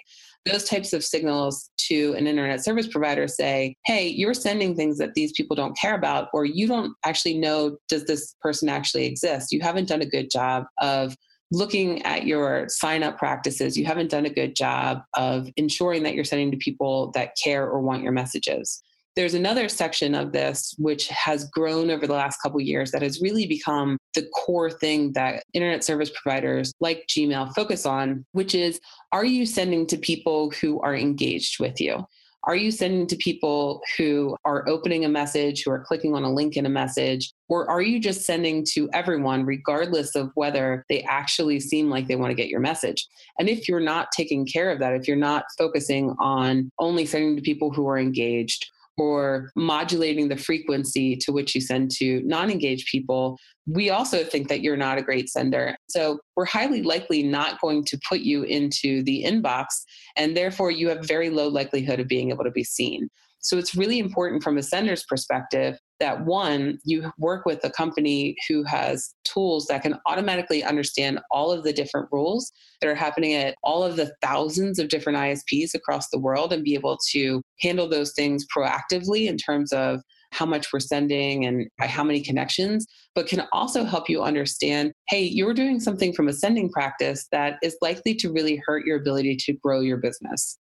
those 0.46 0.64
types 0.64 0.92
of 0.92 1.04
signals 1.04 1.70
to 1.76 2.14
an 2.16 2.26
internet 2.26 2.64
service 2.64 2.88
provider 2.88 3.28
say, 3.28 3.76
hey, 3.84 4.08
you're 4.08 4.34
sending 4.34 4.74
things 4.74 4.98
that 4.98 5.14
these 5.14 5.32
people 5.32 5.54
don't 5.54 5.76
care 5.76 5.94
about, 5.94 6.28
or 6.32 6.44
you 6.44 6.66
don't 6.66 6.94
actually 7.04 7.36
know, 7.36 7.76
does 7.88 8.04
this 8.04 8.34
person 8.40 8.68
actually 8.68 9.04
exist? 9.04 9.52
You 9.52 9.60
haven't 9.60 9.88
done 9.88 10.02
a 10.02 10.06
good 10.06 10.30
job 10.30 10.64
of 10.78 11.14
looking 11.52 12.02
at 12.02 12.26
your 12.26 12.66
sign 12.68 13.02
up 13.02 13.18
practices. 13.18 13.76
You 13.76 13.84
haven't 13.84 14.10
done 14.10 14.24
a 14.24 14.30
good 14.30 14.54
job 14.54 15.02
of 15.14 15.48
ensuring 15.56 16.04
that 16.04 16.14
you're 16.14 16.24
sending 16.24 16.50
to 16.52 16.56
people 16.56 17.10
that 17.14 17.32
care 17.42 17.68
or 17.68 17.80
want 17.80 18.02
your 18.02 18.12
messages. 18.12 18.82
There's 19.16 19.34
another 19.34 19.68
section 19.68 20.14
of 20.14 20.32
this 20.32 20.74
which 20.78 21.08
has 21.08 21.48
grown 21.50 21.90
over 21.90 22.06
the 22.06 22.12
last 22.12 22.38
couple 22.38 22.60
years 22.60 22.92
that 22.92 23.02
has 23.02 23.20
really 23.20 23.46
become 23.46 23.98
the 24.14 24.26
core 24.34 24.70
thing 24.70 25.12
that 25.12 25.42
internet 25.52 25.82
service 25.82 26.10
providers 26.10 26.72
like 26.80 27.06
Gmail 27.08 27.52
focus 27.54 27.86
on, 27.86 28.24
which 28.32 28.54
is 28.54 28.80
are 29.12 29.24
you 29.24 29.46
sending 29.46 29.86
to 29.88 29.96
people 29.96 30.50
who 30.60 30.80
are 30.80 30.94
engaged 30.94 31.58
with 31.58 31.80
you? 31.80 32.06
Are 32.44 32.56
you 32.56 32.70
sending 32.70 33.06
to 33.08 33.16
people 33.16 33.82
who 33.98 34.34
are 34.46 34.66
opening 34.66 35.04
a 35.04 35.10
message, 35.10 35.62
who 35.62 35.70
are 35.70 35.84
clicking 35.84 36.14
on 36.14 36.22
a 36.22 36.32
link 36.32 36.56
in 36.56 36.64
a 36.64 36.70
message? 36.70 37.34
Or 37.48 37.68
are 37.68 37.82
you 37.82 38.00
just 38.00 38.22
sending 38.22 38.64
to 38.70 38.88
everyone, 38.94 39.44
regardless 39.44 40.16
of 40.16 40.30
whether 40.36 40.86
they 40.88 41.02
actually 41.02 41.60
seem 41.60 41.90
like 41.90 42.08
they 42.08 42.16
want 42.16 42.30
to 42.30 42.34
get 42.34 42.48
your 42.48 42.60
message? 42.60 43.06
And 43.38 43.48
if 43.48 43.68
you're 43.68 43.78
not 43.78 44.08
taking 44.12 44.46
care 44.46 44.70
of 44.70 44.78
that, 44.78 44.94
if 44.94 45.06
you're 45.06 45.16
not 45.16 45.44
focusing 45.58 46.14
on 46.18 46.70
only 46.78 47.04
sending 47.04 47.36
to 47.36 47.42
people 47.42 47.70
who 47.70 47.86
are 47.88 47.98
engaged, 47.98 48.70
or 49.00 49.50
modulating 49.56 50.28
the 50.28 50.36
frequency 50.36 51.16
to 51.16 51.32
which 51.32 51.54
you 51.54 51.60
send 51.62 51.90
to 51.90 52.20
non 52.26 52.50
engaged 52.50 52.86
people, 52.86 53.38
we 53.66 53.88
also 53.88 54.22
think 54.22 54.48
that 54.48 54.60
you're 54.60 54.76
not 54.76 54.98
a 54.98 55.02
great 55.02 55.30
sender. 55.30 55.74
So 55.88 56.18
we're 56.36 56.44
highly 56.44 56.82
likely 56.82 57.22
not 57.22 57.58
going 57.62 57.86
to 57.86 57.98
put 58.06 58.20
you 58.20 58.42
into 58.42 59.02
the 59.04 59.24
inbox, 59.24 59.68
and 60.16 60.36
therefore 60.36 60.70
you 60.70 60.90
have 60.90 61.08
very 61.08 61.30
low 61.30 61.48
likelihood 61.48 61.98
of 61.98 62.08
being 62.08 62.28
able 62.28 62.44
to 62.44 62.50
be 62.50 62.62
seen. 62.62 63.08
So 63.38 63.56
it's 63.56 63.74
really 63.74 63.98
important 63.98 64.42
from 64.42 64.58
a 64.58 64.62
sender's 64.62 65.04
perspective 65.08 65.78
that 66.00 66.24
one, 66.24 66.78
you 66.84 67.12
work 67.18 67.44
with 67.46 67.62
a 67.64 67.70
company 67.70 68.34
who 68.48 68.64
has 68.64 69.14
tools 69.24 69.66
that 69.66 69.82
can 69.82 69.98
automatically 70.06 70.64
understand 70.64 71.20
all 71.30 71.52
of 71.52 71.62
the 71.62 71.72
different 71.72 72.08
rules 72.10 72.50
that 72.80 72.88
are 72.88 72.94
happening 72.94 73.34
at 73.34 73.54
all 73.62 73.82
of 73.82 73.96
the 73.96 74.12
thousands 74.22 74.78
of 74.78 74.88
different 74.88 75.18
ISPs 75.18 75.74
across 75.74 76.08
the 76.08 76.18
world 76.18 76.52
and 76.52 76.64
be 76.64 76.74
able 76.74 76.98
to 77.10 77.42
handle 77.60 77.88
those 77.88 78.12
things 78.14 78.46
proactively 78.54 79.28
in 79.28 79.36
terms 79.36 79.72
of 79.72 80.00
how 80.32 80.46
much 80.46 80.72
we're 80.72 80.80
sending 80.80 81.44
and 81.44 81.68
by 81.78 81.86
how 81.86 82.04
many 82.04 82.22
connections, 82.22 82.86
but 83.14 83.26
can 83.26 83.46
also 83.52 83.84
help 83.84 84.08
you 84.08 84.22
understand 84.22 84.92
hey, 85.08 85.22
you're 85.22 85.54
doing 85.54 85.80
something 85.80 86.12
from 86.12 86.28
a 86.28 86.32
sending 86.32 86.70
practice 86.70 87.26
that 87.32 87.56
is 87.62 87.76
likely 87.82 88.14
to 88.14 88.32
really 88.32 88.60
hurt 88.64 88.86
your 88.86 88.96
ability 88.96 89.36
to 89.36 89.52
grow 89.54 89.80
your 89.80 89.96
business. 89.96 90.58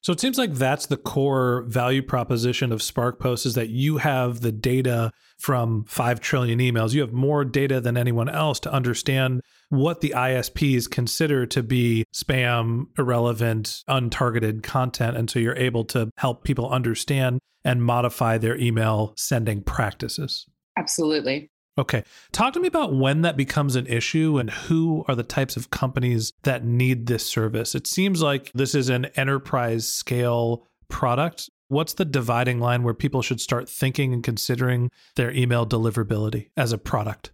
So 0.00 0.12
it 0.12 0.20
seems 0.20 0.38
like 0.38 0.54
that's 0.54 0.86
the 0.86 0.96
core 0.96 1.64
value 1.66 2.02
proposition 2.02 2.72
of 2.72 2.80
SparkPost 2.80 3.46
is 3.46 3.54
that 3.54 3.68
you 3.68 3.98
have 3.98 4.40
the 4.40 4.52
data 4.52 5.10
from 5.38 5.84
5 5.84 6.20
trillion 6.20 6.60
emails. 6.60 6.94
You 6.94 7.00
have 7.00 7.12
more 7.12 7.44
data 7.44 7.80
than 7.80 7.96
anyone 7.96 8.28
else 8.28 8.60
to 8.60 8.72
understand 8.72 9.40
what 9.70 10.00
the 10.00 10.14
ISPs 10.16 10.88
consider 10.90 11.46
to 11.46 11.62
be 11.62 12.04
spam, 12.14 12.86
irrelevant, 12.96 13.82
untargeted 13.88 14.62
content. 14.62 15.16
And 15.16 15.28
so 15.28 15.38
you're 15.38 15.56
able 15.56 15.84
to 15.86 16.10
help 16.16 16.44
people 16.44 16.70
understand 16.70 17.40
and 17.64 17.82
modify 17.82 18.38
their 18.38 18.56
email 18.56 19.12
sending 19.16 19.62
practices. 19.62 20.46
Absolutely. 20.76 21.50
Okay. 21.78 22.02
Talk 22.32 22.54
to 22.54 22.60
me 22.60 22.66
about 22.66 22.92
when 22.92 23.22
that 23.22 23.36
becomes 23.36 23.76
an 23.76 23.86
issue 23.86 24.38
and 24.38 24.50
who 24.50 25.04
are 25.06 25.14
the 25.14 25.22
types 25.22 25.56
of 25.56 25.70
companies 25.70 26.32
that 26.42 26.64
need 26.64 27.06
this 27.06 27.24
service. 27.24 27.76
It 27.76 27.86
seems 27.86 28.20
like 28.20 28.50
this 28.52 28.74
is 28.74 28.88
an 28.88 29.04
enterprise 29.14 29.86
scale 29.86 30.66
product. 30.88 31.48
What's 31.68 31.92
the 31.94 32.04
dividing 32.04 32.58
line 32.58 32.82
where 32.82 32.94
people 32.94 33.22
should 33.22 33.40
start 33.40 33.68
thinking 33.68 34.12
and 34.12 34.24
considering 34.24 34.90
their 35.14 35.30
email 35.30 35.64
deliverability 35.66 36.48
as 36.56 36.72
a 36.72 36.78
product? 36.78 37.30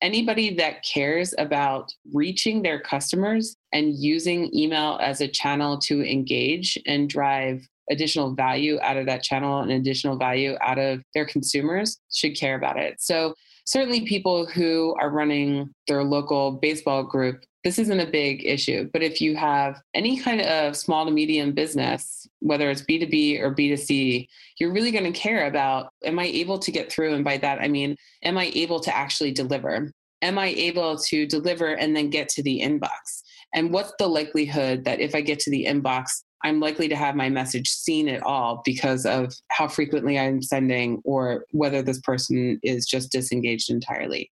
Anybody 0.00 0.54
that 0.56 0.84
cares 0.84 1.34
about 1.38 1.90
reaching 2.12 2.62
their 2.62 2.78
customers 2.78 3.56
and 3.72 3.94
using 3.96 4.54
email 4.54 4.98
as 5.00 5.20
a 5.20 5.26
channel 5.26 5.78
to 5.78 6.04
engage 6.04 6.78
and 6.86 7.08
drive 7.08 7.66
additional 7.90 8.34
value 8.34 8.78
out 8.82 8.96
of 8.96 9.06
that 9.06 9.22
channel 9.22 9.60
and 9.60 9.72
additional 9.72 10.16
value 10.16 10.56
out 10.60 10.78
of 10.78 11.02
their 11.14 11.24
consumers 11.24 11.98
should 12.12 12.36
care 12.36 12.56
about 12.56 12.78
it. 12.78 13.00
So 13.00 13.34
certainly 13.66 14.06
people 14.06 14.46
who 14.46 14.94
are 14.98 15.10
running 15.10 15.74
their 15.88 16.02
local 16.04 16.52
baseball 16.52 17.02
group, 17.02 17.44
this 17.64 17.78
isn't 17.80 18.00
a 18.00 18.06
big 18.06 18.46
issue. 18.46 18.88
But 18.92 19.02
if 19.02 19.20
you 19.20 19.34
have 19.36 19.82
any 19.92 20.18
kind 20.18 20.40
of 20.40 20.76
small 20.76 21.04
to 21.04 21.10
medium 21.10 21.52
business, 21.52 22.26
whether 22.38 22.70
it's 22.70 22.82
B2B 22.82 23.40
or 23.40 23.52
B2C, 23.52 24.28
you're 24.58 24.72
really 24.72 24.92
going 24.92 25.12
to 25.12 25.18
care 25.18 25.46
about 25.46 25.90
am 26.04 26.18
I 26.18 26.26
able 26.26 26.60
to 26.60 26.70
get 26.70 26.90
through? 26.90 27.14
And 27.14 27.24
by 27.24 27.38
that, 27.38 27.60
I 27.60 27.66
mean, 27.66 27.96
am 28.22 28.38
I 28.38 28.52
able 28.54 28.78
to 28.80 28.96
actually 28.96 29.32
deliver? 29.32 29.90
Am 30.22 30.38
I 30.38 30.46
able 30.46 30.96
to 30.98 31.26
deliver 31.26 31.74
and 31.74 31.94
then 31.94 32.08
get 32.08 32.28
to 32.30 32.42
the 32.42 32.60
inbox? 32.60 33.22
And 33.52 33.72
what's 33.72 33.92
the 33.98 34.06
likelihood 34.06 34.84
that 34.84 35.00
if 35.00 35.14
I 35.14 35.20
get 35.20 35.40
to 35.40 35.50
the 35.50 35.66
inbox, 35.66 36.22
I'm 36.44 36.60
likely 36.60 36.88
to 36.88 36.96
have 36.96 37.16
my 37.16 37.28
message 37.28 37.68
seen 37.68 38.08
at 38.08 38.22
all 38.22 38.62
because 38.64 39.06
of 39.06 39.34
how 39.50 39.68
frequently 39.68 40.18
I'm 40.18 40.42
sending 40.42 41.00
or 41.04 41.44
whether 41.50 41.82
this 41.82 42.00
person 42.00 42.60
is 42.62 42.86
just 42.86 43.10
disengaged 43.10 43.70
entirely. 43.70 44.30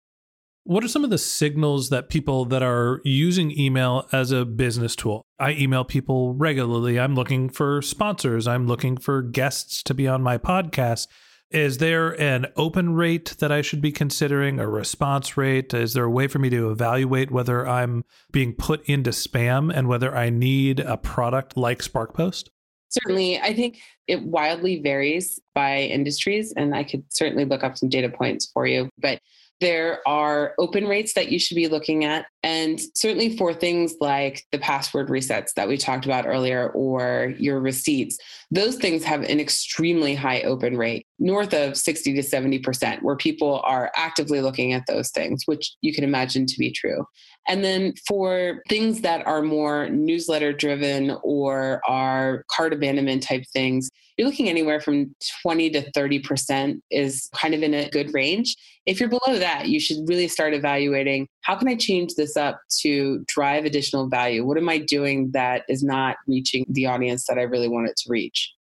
What 0.64 0.84
are 0.84 0.88
some 0.88 1.02
of 1.02 1.08
the 1.08 1.16
signals 1.16 1.88
that 1.88 2.10
people 2.10 2.44
that 2.46 2.62
are 2.62 3.00
using 3.02 3.58
email 3.58 4.06
as 4.12 4.32
a 4.32 4.44
business 4.44 4.94
tool? 4.94 5.22
I 5.38 5.52
email 5.52 5.82
people 5.82 6.34
regularly. 6.34 7.00
I'm 7.00 7.14
looking 7.14 7.48
for 7.48 7.80
sponsors. 7.80 8.46
I'm 8.46 8.66
looking 8.66 8.98
for 8.98 9.22
guests 9.22 9.82
to 9.84 9.94
be 9.94 10.06
on 10.06 10.22
my 10.22 10.36
podcast. 10.36 11.06
Is 11.50 11.78
there 11.78 12.10
an 12.20 12.46
open 12.56 12.94
rate 12.94 13.36
that 13.38 13.50
I 13.50 13.62
should 13.62 13.80
be 13.80 13.90
considering, 13.90 14.60
a 14.60 14.68
response 14.68 15.38
rate? 15.38 15.72
Is 15.72 15.94
there 15.94 16.04
a 16.04 16.10
way 16.10 16.28
for 16.28 16.38
me 16.38 16.50
to 16.50 16.70
evaluate 16.70 17.30
whether 17.30 17.66
I'm 17.66 18.04
being 18.30 18.52
put 18.52 18.84
into 18.84 19.10
spam 19.10 19.72
and 19.74 19.88
whether 19.88 20.14
I 20.14 20.28
need 20.28 20.80
a 20.80 20.98
product 20.98 21.56
like 21.56 21.78
SparkPost? 21.78 22.50
Certainly. 22.90 23.38
I 23.40 23.54
think 23.54 23.78
it 24.06 24.22
wildly 24.22 24.82
varies 24.82 25.40
by 25.54 25.80
industries, 25.80 26.52
and 26.54 26.74
I 26.74 26.84
could 26.84 27.04
certainly 27.08 27.46
look 27.46 27.64
up 27.64 27.78
some 27.78 27.88
data 27.88 28.10
points 28.10 28.50
for 28.52 28.66
you. 28.66 28.90
But 28.98 29.20
there 29.60 30.00
are 30.06 30.54
open 30.58 30.86
rates 30.86 31.14
that 31.14 31.30
you 31.30 31.38
should 31.38 31.56
be 31.56 31.68
looking 31.68 32.04
at. 32.04 32.26
And 32.42 32.80
certainly 32.94 33.36
for 33.36 33.52
things 33.52 33.94
like 34.00 34.44
the 34.52 34.58
password 34.58 35.08
resets 35.08 35.52
that 35.56 35.68
we 35.68 35.76
talked 35.76 36.04
about 36.04 36.26
earlier 36.26 36.70
or 36.70 37.34
your 37.38 37.60
receipts, 37.60 38.18
those 38.50 38.76
things 38.76 39.02
have 39.04 39.22
an 39.22 39.40
extremely 39.40 40.14
high 40.14 40.42
open 40.42 40.76
rate, 40.76 41.06
north 41.18 41.52
of 41.52 41.76
60 41.76 42.14
to 42.14 42.22
70%, 42.22 43.02
where 43.02 43.16
people 43.16 43.60
are 43.64 43.90
actively 43.96 44.40
looking 44.40 44.72
at 44.72 44.84
those 44.86 45.10
things, 45.10 45.42
which 45.46 45.74
you 45.82 45.92
can 45.92 46.04
imagine 46.04 46.46
to 46.46 46.58
be 46.58 46.70
true. 46.70 47.04
And 47.48 47.64
then 47.64 47.94
for 48.06 48.62
things 48.68 49.00
that 49.00 49.26
are 49.26 49.42
more 49.42 49.88
newsletter 49.88 50.52
driven 50.52 51.16
or 51.22 51.80
are 51.86 52.44
cart 52.50 52.72
abandonment 52.72 53.22
type 53.22 53.44
things, 53.52 53.90
you're 54.18 54.26
looking 54.26 54.48
anywhere 54.48 54.80
from 54.80 55.14
20 55.42 55.70
to 55.70 55.92
30% 55.92 56.80
is 56.90 57.30
kind 57.34 57.54
of 57.54 57.62
in 57.62 57.72
a 57.72 57.88
good 57.88 58.12
range. 58.12 58.56
If 58.84 58.98
you're 58.98 59.08
below 59.08 59.38
that, 59.38 59.68
you 59.68 59.78
should 59.78 59.98
really 60.08 60.26
start 60.26 60.54
evaluating 60.54 61.28
how 61.42 61.54
can 61.56 61.68
I 61.68 61.76
change 61.76 62.14
this 62.14 62.36
up 62.36 62.60
to 62.80 63.24
drive 63.28 63.64
additional 63.64 64.08
value? 64.08 64.44
What 64.44 64.58
am 64.58 64.68
I 64.68 64.78
doing 64.78 65.30
that 65.32 65.62
is 65.68 65.84
not 65.84 66.16
reaching 66.26 66.66
the 66.68 66.86
audience 66.86 67.26
that 67.28 67.38
I 67.38 67.42
really 67.42 67.68
want 67.68 67.88
it 67.88 67.96
to 67.98 68.10
reach? 68.10 68.52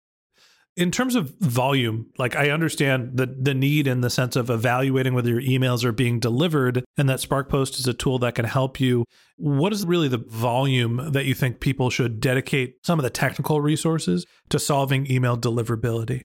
In 0.77 0.91
terms 0.91 1.15
of 1.15 1.31
volume, 1.39 2.05
like 2.19 2.35
I 2.35 2.51
understand 2.51 3.17
the 3.17 3.25
the 3.25 3.55
need 3.55 3.87
in 3.87 4.01
the 4.01 4.11
sense 4.11 4.35
of 4.35 4.51
evaluating 4.51 5.15
whether 5.15 5.31
your 5.31 5.41
emails 5.41 5.83
are 5.83 5.91
being 5.91 6.19
delivered 6.19 6.85
and 6.97 7.09
that 7.09 7.19
SparkPost 7.19 7.79
is 7.79 7.87
a 7.87 7.95
tool 7.95 8.19
that 8.19 8.35
can 8.35 8.45
help 8.45 8.79
you. 8.79 9.03
What 9.37 9.73
is 9.73 9.85
really 9.85 10.07
the 10.07 10.19
volume 10.19 11.11
that 11.11 11.25
you 11.25 11.33
think 11.33 11.59
people 11.59 11.89
should 11.89 12.19
dedicate 12.19 12.85
some 12.85 12.99
of 12.99 13.03
the 13.03 13.09
technical 13.09 13.59
resources 13.59 14.25
to 14.49 14.59
solving 14.59 15.11
email 15.11 15.35
deliverability? 15.35 16.21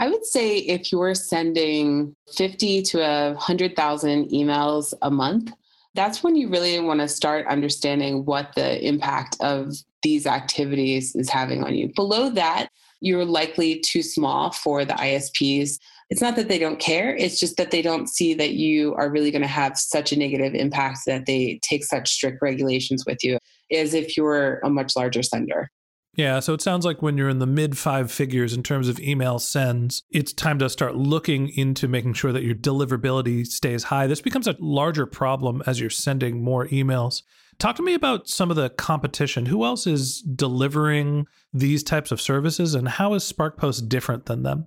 I 0.00 0.08
would 0.08 0.26
say 0.26 0.58
if 0.58 0.92
you're 0.92 1.14
sending 1.14 2.14
50 2.36 2.82
to 2.82 2.98
100,000 2.98 4.28
emails 4.30 4.92
a 5.02 5.10
month, 5.10 5.52
that's 5.94 6.22
when 6.22 6.36
you 6.36 6.48
really 6.48 6.78
want 6.80 7.00
to 7.00 7.08
start 7.08 7.46
understanding 7.46 8.24
what 8.24 8.54
the 8.54 8.84
impact 8.86 9.36
of 9.40 9.74
these 10.02 10.26
activities 10.26 11.14
is 11.16 11.28
having 11.28 11.64
on 11.64 11.74
you. 11.74 11.90
Below 11.94 12.30
that, 12.30 12.68
you're 13.00 13.24
likely 13.24 13.80
too 13.80 14.02
small 14.02 14.50
for 14.50 14.84
the 14.84 14.94
ISPs. 14.94 15.78
it's 16.10 16.22
not 16.22 16.36
that 16.36 16.48
they 16.48 16.58
don't 16.58 16.80
care, 16.80 17.14
it's 17.16 17.38
just 17.38 17.56
that 17.56 17.70
they 17.70 17.82
don't 17.82 18.08
see 18.08 18.34
that 18.34 18.52
you 18.52 18.94
are 18.94 19.10
really 19.10 19.30
going 19.30 19.42
to 19.42 19.48
have 19.48 19.78
such 19.78 20.12
a 20.12 20.18
negative 20.18 20.54
impact 20.54 21.00
that 21.06 21.26
they 21.26 21.58
take 21.62 21.84
such 21.84 22.10
strict 22.10 22.40
regulations 22.42 23.04
with 23.06 23.22
you 23.22 23.38
as 23.72 23.94
if 23.94 24.16
you're 24.16 24.58
a 24.60 24.70
much 24.70 24.96
larger 24.96 25.22
sender. 25.22 25.70
Yeah, 26.18 26.40
so 26.40 26.52
it 26.52 26.60
sounds 26.60 26.84
like 26.84 27.00
when 27.00 27.16
you're 27.16 27.28
in 27.28 27.38
the 27.38 27.46
mid 27.46 27.78
five 27.78 28.10
figures 28.10 28.52
in 28.52 28.64
terms 28.64 28.88
of 28.88 28.98
email 28.98 29.38
sends, 29.38 30.02
it's 30.10 30.32
time 30.32 30.58
to 30.58 30.68
start 30.68 30.96
looking 30.96 31.48
into 31.50 31.86
making 31.86 32.14
sure 32.14 32.32
that 32.32 32.42
your 32.42 32.56
deliverability 32.56 33.46
stays 33.46 33.84
high. 33.84 34.08
This 34.08 34.20
becomes 34.20 34.48
a 34.48 34.56
larger 34.58 35.06
problem 35.06 35.62
as 35.64 35.78
you're 35.78 35.90
sending 35.90 36.42
more 36.42 36.66
emails. 36.68 37.22
Talk 37.58 37.74
to 37.76 37.82
me 37.82 37.94
about 37.94 38.28
some 38.28 38.50
of 38.50 38.56
the 38.56 38.70
competition. 38.70 39.46
Who 39.46 39.64
else 39.64 39.86
is 39.86 40.22
delivering 40.22 41.26
these 41.52 41.82
types 41.82 42.12
of 42.12 42.20
services 42.20 42.74
and 42.74 42.88
how 42.88 43.14
is 43.14 43.30
SparkPost 43.30 43.88
different 43.88 44.26
than 44.26 44.44
them? 44.44 44.66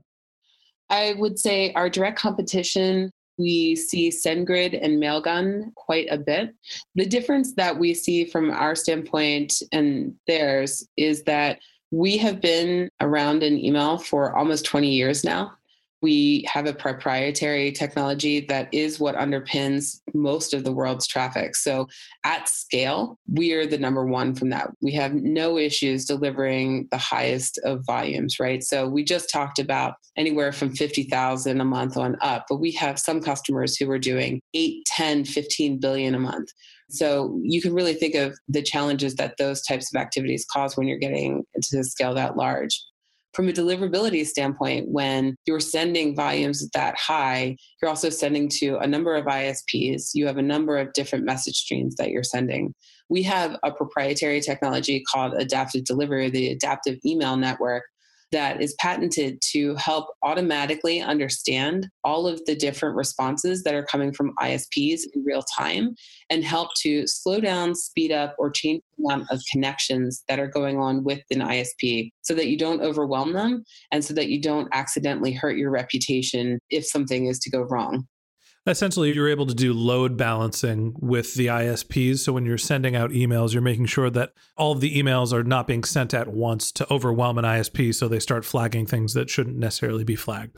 I 0.90 1.16
would 1.18 1.40
say 1.40 1.72
our 1.74 1.90
direct 1.90 2.20
competition, 2.20 3.10
we 3.38 3.78
see 3.78 4.10
SendGrid 4.10 4.78
and 4.84 5.02
Mailgun 5.02 5.74
quite 5.76 6.08
a 6.12 6.18
bit. 6.18 6.54
The 6.96 7.06
difference 7.06 7.54
that 7.54 7.80
we 7.80 7.94
see 7.94 8.26
from 8.26 8.52
our 8.52 8.76
standpoint 8.76 9.64
and 9.72 10.14
theirs 10.28 10.86
is 10.98 11.24
that 11.24 11.60
we 11.92 12.18
have 12.18 12.42
been 12.42 12.90
around 13.00 13.42
in 13.42 13.58
email 13.58 14.00
for 14.00 14.36
almost 14.36 14.66
20 14.66 14.90
years 14.90 15.24
now. 15.24 15.54
We 16.02 16.46
have 16.48 16.66
a 16.66 16.74
proprietary 16.74 17.72
technology 17.72 18.42
that 18.48 18.70
is 18.72 19.00
what 19.00 19.16
underpins 19.16 20.00
most 20.14 20.54
of 20.54 20.64
the 20.64 20.72
world's 20.72 21.08
traffic. 21.08 21.56
So, 21.56 21.88
at 22.24 22.50
scale, 22.50 23.20
we 23.32 23.54
are 23.54 23.66
the 23.66 23.78
number 23.78 24.06
one 24.06 24.34
from 24.36 24.50
that. 24.50 24.70
We 24.82 24.94
have 24.94 25.14
no 25.14 25.58
issues 25.58 26.06
delivering 26.06 26.88
the 26.92 26.98
highest 26.98 27.60
of 27.64 27.86
volumes, 27.86 28.40
right? 28.40 28.64
So, 28.64 28.88
we 28.88 29.04
just 29.04 29.30
talked 29.30 29.60
about 29.60 29.96
anywhere 30.18 30.52
from 30.52 30.76
50,000 30.76 31.62
a 31.62 31.66
month 31.66 31.98
on 31.98 32.18
up, 32.22 32.46
but 32.50 32.58
we 32.58 32.72
have 32.74 33.00
some 33.00 33.22
customers 33.22 33.78
who 33.78 33.90
are 33.92 34.00
doing 34.00 34.42
8, 34.54 34.86
10, 34.86 35.26
15 35.26 35.80
billion 35.80 36.16
a 36.16 36.20
month. 36.20 36.50
So 36.92 37.40
you 37.42 37.62
can 37.62 37.74
really 37.74 37.94
think 37.94 38.16
of 38.16 38.38
the 38.50 38.62
challenges 38.62 39.16
that 39.16 39.36
those 39.38 39.62
types 39.62 39.94
of 39.94 40.00
activities 40.00 40.46
cause 40.52 40.76
when 40.76 40.88
you're 40.88 40.98
getting 40.98 41.46
to 41.70 41.84
scale 41.84 42.14
that 42.16 42.36
large 42.36 42.84
from 43.34 43.48
a 43.48 43.54
deliverability 43.54 44.26
standpoint, 44.26 44.90
when 44.90 45.36
you're 45.46 45.60
sending 45.60 46.16
volumes 46.16 46.70
that 46.74 46.98
high, 46.98 47.56
you're 47.82 47.90
also 47.90 48.10
sending 48.10 48.50
to 48.50 48.78
a 48.78 48.88
number 48.88 49.16
of 49.16 49.26
ISPs. 49.26 50.12
You 50.14 50.28
have 50.28 50.38
a 50.38 50.42
number 50.42 50.78
of 50.78 50.92
different 50.94 51.26
message 51.26 51.56
streams 51.56 51.96
that 51.96 52.10
you're 52.10 52.24
sending. 52.24 52.74
We 53.10 53.24
have 53.24 53.58
a 53.64 53.72
proprietary 53.72 54.42
technology 54.42 55.04
called 55.12 55.34
adaptive 55.34 55.86
delivery, 55.86 56.30
the 56.30 56.50
adaptive 56.50 56.98
email 57.06 57.38
network, 57.38 57.84
that 58.32 58.62
is 58.62 58.76
patented 58.80 59.42
to 59.52 59.76
help 59.76 60.08
automatically 60.24 61.02
understand 61.02 61.88
all 62.04 62.28
of 62.28 62.44
the 62.46 62.56
different 62.56 62.96
responses 62.96 63.64
that 63.64 63.74
are 63.74 63.86
coming 63.86 64.14
from 64.14 64.34
ISPs 64.40 65.02
in 65.14 65.24
real 65.24 65.44
time 65.58 65.96
and 66.30 66.44
help 66.44 66.70
to 66.78 67.06
slow 67.08 67.40
down, 67.40 67.76
speed 67.76 68.12
up, 68.12 68.36
or 68.38 68.50
change 68.50 68.82
the 68.98 69.06
amount 69.06 69.30
of 69.32 69.42
connections 69.52 70.24
that 70.28 70.40
are 70.40 70.48
going 70.48 70.78
on 70.78 71.04
with 71.04 71.22
an 71.32 71.40
ISP 71.40 72.12
so 72.22 72.34
that 72.34 72.48
you 72.48 72.58
don't 72.58 72.82
overwhelm 72.82 73.34
them 73.34 73.64
and 73.92 74.04
so 74.04 74.14
that 74.14 74.30
you 74.30 74.42
don't 74.42 74.70
accidentally 74.72 75.34
hurt 75.34 75.58
your 75.58 75.72
reputation 75.72 76.60
if 76.70 76.86
something 76.86 77.28
is 77.28 77.40
to 77.40 77.50
go 77.50 77.62
wrong. 77.62 78.08
Essentially, 78.68 79.12
you're 79.14 79.28
able 79.28 79.48
to 79.48 79.56
do 79.56 79.74
load 79.74 80.18
balancing 80.18 80.94
with 81.00 81.34
the 81.34 81.48
ISPs. 81.48 82.20
So 82.20 82.32
when 82.32 82.46
you're 82.46 82.60
sending 82.60 82.96
out 82.96 83.10
emails, 83.10 83.54
you're 83.54 83.62
making 83.62 83.88
sure 83.88 84.12
that 84.12 84.34
all 84.56 84.72
of 84.72 84.82
the 84.82 85.02
emails 85.02 85.34
are 85.34 85.44
not 85.44 85.66
being 85.66 85.84
sent 85.84 86.14
at 86.14 86.28
once 86.28 86.72
to 86.74 86.94
overwhelm 86.94 87.40
an 87.40 87.46
ISP 87.46 87.94
so 87.96 88.08
they 88.08 88.20
start 88.20 88.46
flagging 88.46 88.86
things 88.86 89.16
that 89.16 89.32
shouldn't 89.32 89.58
necessarily 89.58 90.04
be 90.04 90.16
flagged. 90.16 90.58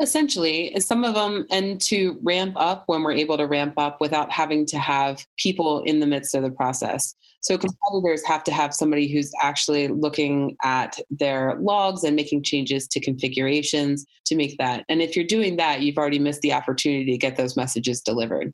Essentially, 0.00 0.74
some 0.80 1.04
of 1.04 1.14
them, 1.14 1.46
and 1.50 1.80
to 1.82 2.18
ramp 2.22 2.54
up 2.56 2.84
when 2.86 3.02
we're 3.02 3.12
able 3.12 3.36
to 3.36 3.46
ramp 3.46 3.74
up 3.76 4.00
without 4.00 4.30
having 4.30 4.64
to 4.66 4.78
have 4.78 5.26
people 5.36 5.82
in 5.82 6.00
the 6.00 6.06
midst 6.06 6.34
of 6.34 6.42
the 6.42 6.50
process. 6.50 7.14
So 7.42 7.56
competitors 7.56 8.24
have 8.26 8.44
to 8.44 8.52
have 8.52 8.74
somebody 8.74 9.08
who's 9.08 9.32
actually 9.42 9.88
looking 9.88 10.56
at 10.62 10.98
their 11.10 11.56
logs 11.60 12.04
and 12.04 12.14
making 12.16 12.42
changes 12.42 12.86
to 12.88 13.00
configurations 13.00 14.06
to 14.26 14.36
make 14.36 14.58
that. 14.58 14.84
And 14.88 15.00
if 15.00 15.16
you're 15.16 15.24
doing 15.24 15.56
that, 15.56 15.80
you've 15.80 15.98
already 15.98 16.18
missed 16.18 16.42
the 16.42 16.52
opportunity 16.52 17.10
to 17.12 17.18
get 17.18 17.36
those 17.36 17.56
messages 17.56 18.00
delivered. 18.00 18.52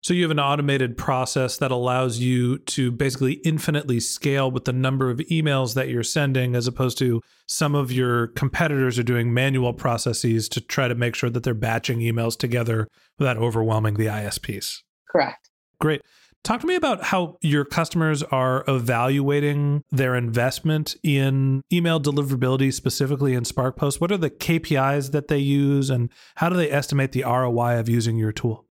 So 0.00 0.14
you 0.14 0.22
have 0.22 0.30
an 0.30 0.38
automated 0.38 0.96
process 0.96 1.56
that 1.56 1.72
allows 1.72 2.18
you 2.18 2.58
to 2.58 2.92
basically 2.92 3.34
infinitely 3.44 3.98
scale 3.98 4.50
with 4.50 4.64
the 4.64 4.72
number 4.72 5.10
of 5.10 5.18
emails 5.18 5.74
that 5.74 5.88
you're 5.88 6.04
sending, 6.04 6.54
as 6.54 6.68
opposed 6.68 6.98
to 6.98 7.20
some 7.46 7.74
of 7.74 7.90
your 7.90 8.28
competitors 8.28 8.98
are 8.98 9.02
doing 9.02 9.34
manual 9.34 9.72
processes 9.72 10.48
to 10.50 10.60
try 10.60 10.86
to 10.86 10.94
make 10.94 11.14
sure 11.16 11.30
that 11.30 11.42
they're 11.42 11.52
batching 11.52 11.98
emails 11.98 12.38
together 12.38 12.86
without 13.18 13.38
overwhelming 13.38 13.94
the 13.94 14.06
ISPs. 14.06 14.82
Correct. 15.10 15.50
Great. 15.80 16.02
Talk 16.44 16.60
to 16.60 16.66
me 16.68 16.76
about 16.76 17.02
how 17.02 17.36
your 17.42 17.64
customers 17.64 18.22
are 18.22 18.64
evaluating 18.68 19.82
their 19.90 20.14
investment 20.14 20.94
in 21.02 21.62
email 21.72 22.00
deliverability, 22.00 22.72
specifically 22.72 23.34
in 23.34 23.42
SparkPost. 23.42 24.00
What 24.00 24.12
are 24.12 24.16
the 24.16 24.30
KPIs 24.30 25.10
that 25.10 25.26
they 25.26 25.38
use, 25.38 25.90
and 25.90 26.10
how 26.36 26.48
do 26.48 26.56
they 26.56 26.70
estimate 26.70 27.10
the 27.10 27.24
ROI 27.24 27.80
of 27.80 27.88
using 27.88 28.16
your 28.16 28.32
tool? 28.32 28.67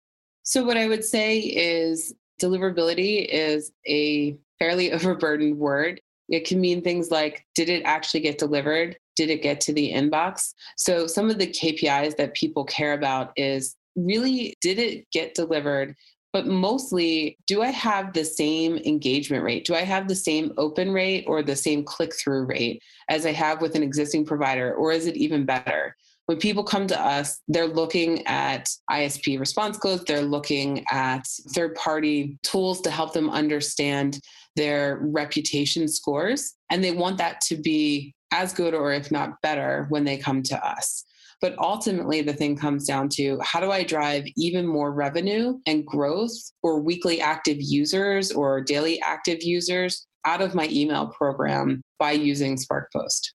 So, 0.46 0.64
what 0.64 0.78
I 0.78 0.88
would 0.88 1.04
say 1.04 1.40
is 1.40 2.14
deliverability 2.42 3.26
is 3.28 3.72
a 3.88 4.38
fairly 4.60 4.92
overburdened 4.94 5.58
word. 5.58 6.00
It 6.30 6.48
can 6.48 6.62
mean 6.62 6.82
things 6.82 7.12
like 7.12 7.46
did 7.56 7.68
it 7.70 7.84
actually 7.84 8.22
get 8.22 8.38
delivered? 8.38 8.98
Did 9.16 9.30
it 9.30 9.42
get 9.42 9.60
to 9.62 9.74
the 9.74 9.92
inbox? 9.92 10.54
So, 10.78 11.08
some 11.08 11.30
of 11.30 11.40
the 11.40 11.48
KPIs 11.48 12.16
that 12.18 12.36
people 12.36 12.64
care 12.64 12.94
about 12.94 13.32
is 13.36 13.76
really 13.96 14.56
did 14.62 14.78
it 14.78 15.10
get 15.12 15.34
delivered? 15.34 15.96
But 16.32 16.48
mostly, 16.48 17.38
do 17.48 17.62
I 17.62 17.72
have 17.72 18.14
the 18.14 18.26
same 18.26 18.76
engagement 18.78 19.44
rate? 19.44 19.66
Do 19.66 19.74
I 19.74 19.84
have 19.84 20.08
the 20.08 20.16
same 20.16 20.52
open 20.58 20.92
rate 20.92 21.24
or 21.28 21.42
the 21.42 21.56
same 21.56 21.84
click 21.84 22.14
through 22.14 22.46
rate 22.46 22.84
as 23.10 23.26
I 23.26 23.32
have 23.32 23.62
with 23.62 23.74
an 23.74 23.84
existing 23.84 24.26
provider? 24.26 24.76
Or 24.76 24.92
is 24.92 25.08
it 25.08 25.16
even 25.16 25.46
better? 25.46 25.96
When 26.26 26.38
people 26.38 26.64
come 26.64 26.88
to 26.88 27.00
us, 27.00 27.42
they're 27.48 27.68
looking 27.68 28.26
at 28.26 28.68
ISP 28.90 29.40
response 29.40 29.78
codes, 29.78 30.04
they're 30.06 30.22
looking 30.22 30.84
at 30.92 31.28
third 31.54 31.76
party 31.76 32.38
tools 32.44 32.82
to 32.82 32.90
help 32.90 33.14
them 33.14 33.30
understand 33.30 34.20
their 34.56 35.00
reputation 35.02 35.88
scores. 35.88 36.56
And 36.72 36.84
they 36.84 36.92
want 36.92 37.18
that 37.20 37.42
to 37.42 37.58
be 37.58 38.16
as 38.32 38.54
good 38.54 38.74
or 38.74 38.92
if 38.92 39.12
not 39.12 39.42
better 39.42 39.86
when 39.90 40.04
they 40.04 40.18
come 40.18 40.42
to 40.44 40.68
us. 40.68 41.04
But 41.42 41.60
ultimately, 41.60 42.22
the 42.22 42.34
thing 42.34 42.56
comes 42.56 42.88
down 42.88 43.10
to 43.10 43.40
how 43.44 43.60
do 43.60 43.70
I 43.70 43.84
drive 43.84 44.24
even 44.36 44.66
more 44.66 44.92
revenue 44.92 45.60
and 45.68 45.86
growth 45.86 46.32
or 46.64 46.80
weekly 46.80 47.22
active 47.22 47.58
users 47.60 48.32
or 48.32 48.62
daily 48.62 49.02
active 49.02 49.44
users 49.44 50.08
out 50.26 50.42
of 50.42 50.56
my 50.56 50.68
email 50.72 51.08
program 51.08 51.82
by 52.00 52.14
using 52.14 52.58
SparkPost? 52.58 53.35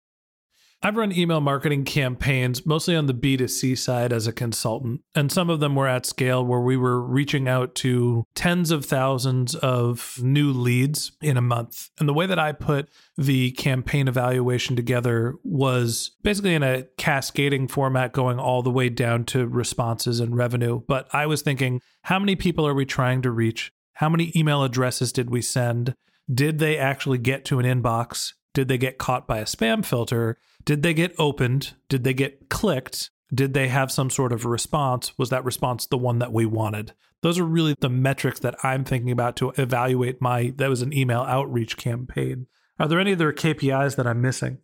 I've 0.82 0.96
run 0.96 1.12
email 1.12 1.42
marketing 1.42 1.84
campaigns 1.84 2.64
mostly 2.64 2.96
on 2.96 3.04
the 3.04 3.12
B2C 3.12 3.76
side 3.76 4.14
as 4.14 4.26
a 4.26 4.32
consultant. 4.32 5.02
And 5.14 5.30
some 5.30 5.50
of 5.50 5.60
them 5.60 5.74
were 5.74 5.86
at 5.86 6.06
scale 6.06 6.42
where 6.44 6.60
we 6.60 6.76
were 6.76 7.02
reaching 7.02 7.48
out 7.48 7.74
to 7.76 8.24
tens 8.34 8.70
of 8.70 8.86
thousands 8.86 9.54
of 9.56 10.18
new 10.22 10.50
leads 10.50 11.12
in 11.20 11.36
a 11.36 11.42
month. 11.42 11.90
And 11.98 12.08
the 12.08 12.14
way 12.14 12.24
that 12.24 12.38
I 12.38 12.52
put 12.52 12.88
the 13.18 13.50
campaign 13.52 14.08
evaluation 14.08 14.74
together 14.74 15.34
was 15.44 16.12
basically 16.22 16.54
in 16.54 16.62
a 16.62 16.84
cascading 16.96 17.68
format 17.68 18.12
going 18.12 18.38
all 18.38 18.62
the 18.62 18.70
way 18.70 18.88
down 18.88 19.24
to 19.26 19.46
responses 19.46 20.18
and 20.18 20.34
revenue. 20.34 20.80
But 20.88 21.14
I 21.14 21.26
was 21.26 21.42
thinking, 21.42 21.82
how 22.04 22.18
many 22.18 22.36
people 22.36 22.66
are 22.66 22.74
we 22.74 22.86
trying 22.86 23.20
to 23.22 23.30
reach? 23.30 23.70
How 23.94 24.08
many 24.08 24.32
email 24.34 24.64
addresses 24.64 25.12
did 25.12 25.28
we 25.28 25.42
send? 25.42 25.94
Did 26.32 26.58
they 26.58 26.78
actually 26.78 27.18
get 27.18 27.44
to 27.46 27.58
an 27.58 27.66
inbox? 27.66 28.32
Did 28.54 28.68
they 28.68 28.78
get 28.78 28.96
caught 28.96 29.26
by 29.26 29.38
a 29.38 29.44
spam 29.44 29.84
filter? 29.84 30.38
Did 30.64 30.82
they 30.82 30.94
get 30.94 31.14
opened? 31.18 31.74
Did 31.88 32.04
they 32.04 32.14
get 32.14 32.48
clicked? 32.48 33.10
Did 33.32 33.54
they 33.54 33.68
have 33.68 33.92
some 33.92 34.10
sort 34.10 34.32
of 34.32 34.44
response? 34.44 35.16
Was 35.18 35.30
that 35.30 35.44
response 35.44 35.86
the 35.86 35.98
one 35.98 36.18
that 36.18 36.32
we 36.32 36.46
wanted? 36.46 36.92
Those 37.22 37.38
are 37.38 37.44
really 37.44 37.74
the 37.80 37.88
metrics 37.88 38.40
that 38.40 38.56
I'm 38.62 38.84
thinking 38.84 39.10
about 39.10 39.36
to 39.36 39.50
evaluate 39.56 40.20
my 40.20 40.52
that 40.56 40.70
was 40.70 40.82
an 40.82 40.92
email 40.92 41.20
outreach 41.20 41.76
campaign. 41.76 42.46
Are 42.78 42.88
there 42.88 42.98
any 43.00 43.12
other 43.12 43.32
KPIs 43.32 43.96
that 43.96 44.06
I'm 44.06 44.22
missing? 44.22 44.58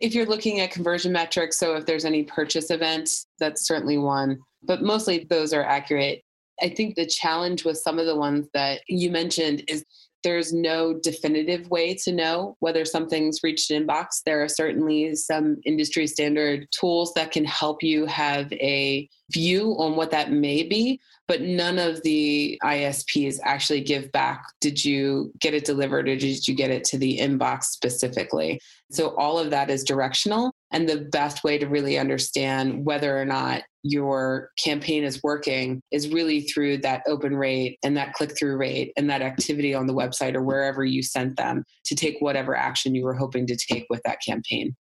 If 0.00 0.14
you're 0.14 0.26
looking 0.26 0.60
at 0.60 0.70
conversion 0.70 1.12
metrics, 1.12 1.58
so 1.58 1.76
if 1.76 1.86
there's 1.86 2.04
any 2.04 2.24
purchase 2.24 2.70
events, 2.70 3.26
that's 3.38 3.66
certainly 3.66 3.98
one, 3.98 4.38
but 4.62 4.82
mostly 4.82 5.26
those 5.30 5.52
are 5.52 5.64
accurate. 5.64 6.22
I 6.60 6.68
think 6.68 6.94
the 6.94 7.06
challenge 7.06 7.64
with 7.64 7.78
some 7.78 7.98
of 7.98 8.06
the 8.06 8.16
ones 8.16 8.48
that 8.54 8.80
you 8.88 9.10
mentioned 9.10 9.62
is 9.68 9.84
there's 10.24 10.52
no 10.52 10.94
definitive 10.94 11.70
way 11.70 11.94
to 11.94 12.12
know 12.12 12.56
whether 12.60 12.84
something's 12.84 13.42
reached 13.42 13.70
an 13.70 13.86
inbox. 13.86 14.22
There 14.24 14.42
are 14.42 14.48
certainly 14.48 15.14
some 15.14 15.58
industry 15.64 16.06
standard 16.06 16.68
tools 16.72 17.12
that 17.14 17.30
can 17.30 17.44
help 17.44 17.82
you 17.82 18.06
have 18.06 18.52
a 18.54 19.08
view 19.30 19.76
on 19.78 19.94
what 19.96 20.10
that 20.10 20.32
may 20.32 20.62
be, 20.62 21.00
but 21.26 21.42
none 21.42 21.78
of 21.78 22.02
the 22.02 22.58
ISPs 22.64 23.38
actually 23.44 23.82
give 23.82 24.10
back 24.12 24.44
did 24.60 24.84
you 24.84 25.32
get 25.40 25.54
it 25.54 25.64
delivered 25.64 26.08
or 26.08 26.16
did 26.16 26.48
you 26.48 26.54
get 26.54 26.70
it 26.70 26.84
to 26.84 26.98
the 26.98 27.18
inbox 27.18 27.64
specifically? 27.64 28.60
So 28.90 29.14
all 29.16 29.38
of 29.38 29.50
that 29.50 29.70
is 29.70 29.84
directional. 29.84 30.54
And 30.70 30.88
the 30.88 31.08
best 31.10 31.44
way 31.44 31.58
to 31.58 31.66
really 31.66 31.98
understand 31.98 32.84
whether 32.84 33.18
or 33.18 33.24
not 33.24 33.62
your 33.82 34.50
campaign 34.58 35.04
is 35.04 35.22
working 35.22 35.80
is 35.90 36.08
really 36.08 36.42
through 36.42 36.78
that 36.78 37.02
open 37.06 37.36
rate 37.36 37.78
and 37.82 37.96
that 37.96 38.12
click 38.12 38.36
through 38.36 38.56
rate 38.56 38.92
and 38.96 39.08
that 39.08 39.22
activity 39.22 39.74
on 39.74 39.86
the 39.86 39.94
website 39.94 40.34
or 40.34 40.42
wherever 40.42 40.84
you 40.84 41.02
sent 41.02 41.36
them 41.36 41.64
to 41.86 41.94
take 41.94 42.16
whatever 42.20 42.56
action 42.56 42.94
you 42.94 43.04
were 43.04 43.14
hoping 43.14 43.46
to 43.46 43.56
take 43.56 43.86
with 43.88 44.02
that 44.04 44.18
campaign. 44.26 44.76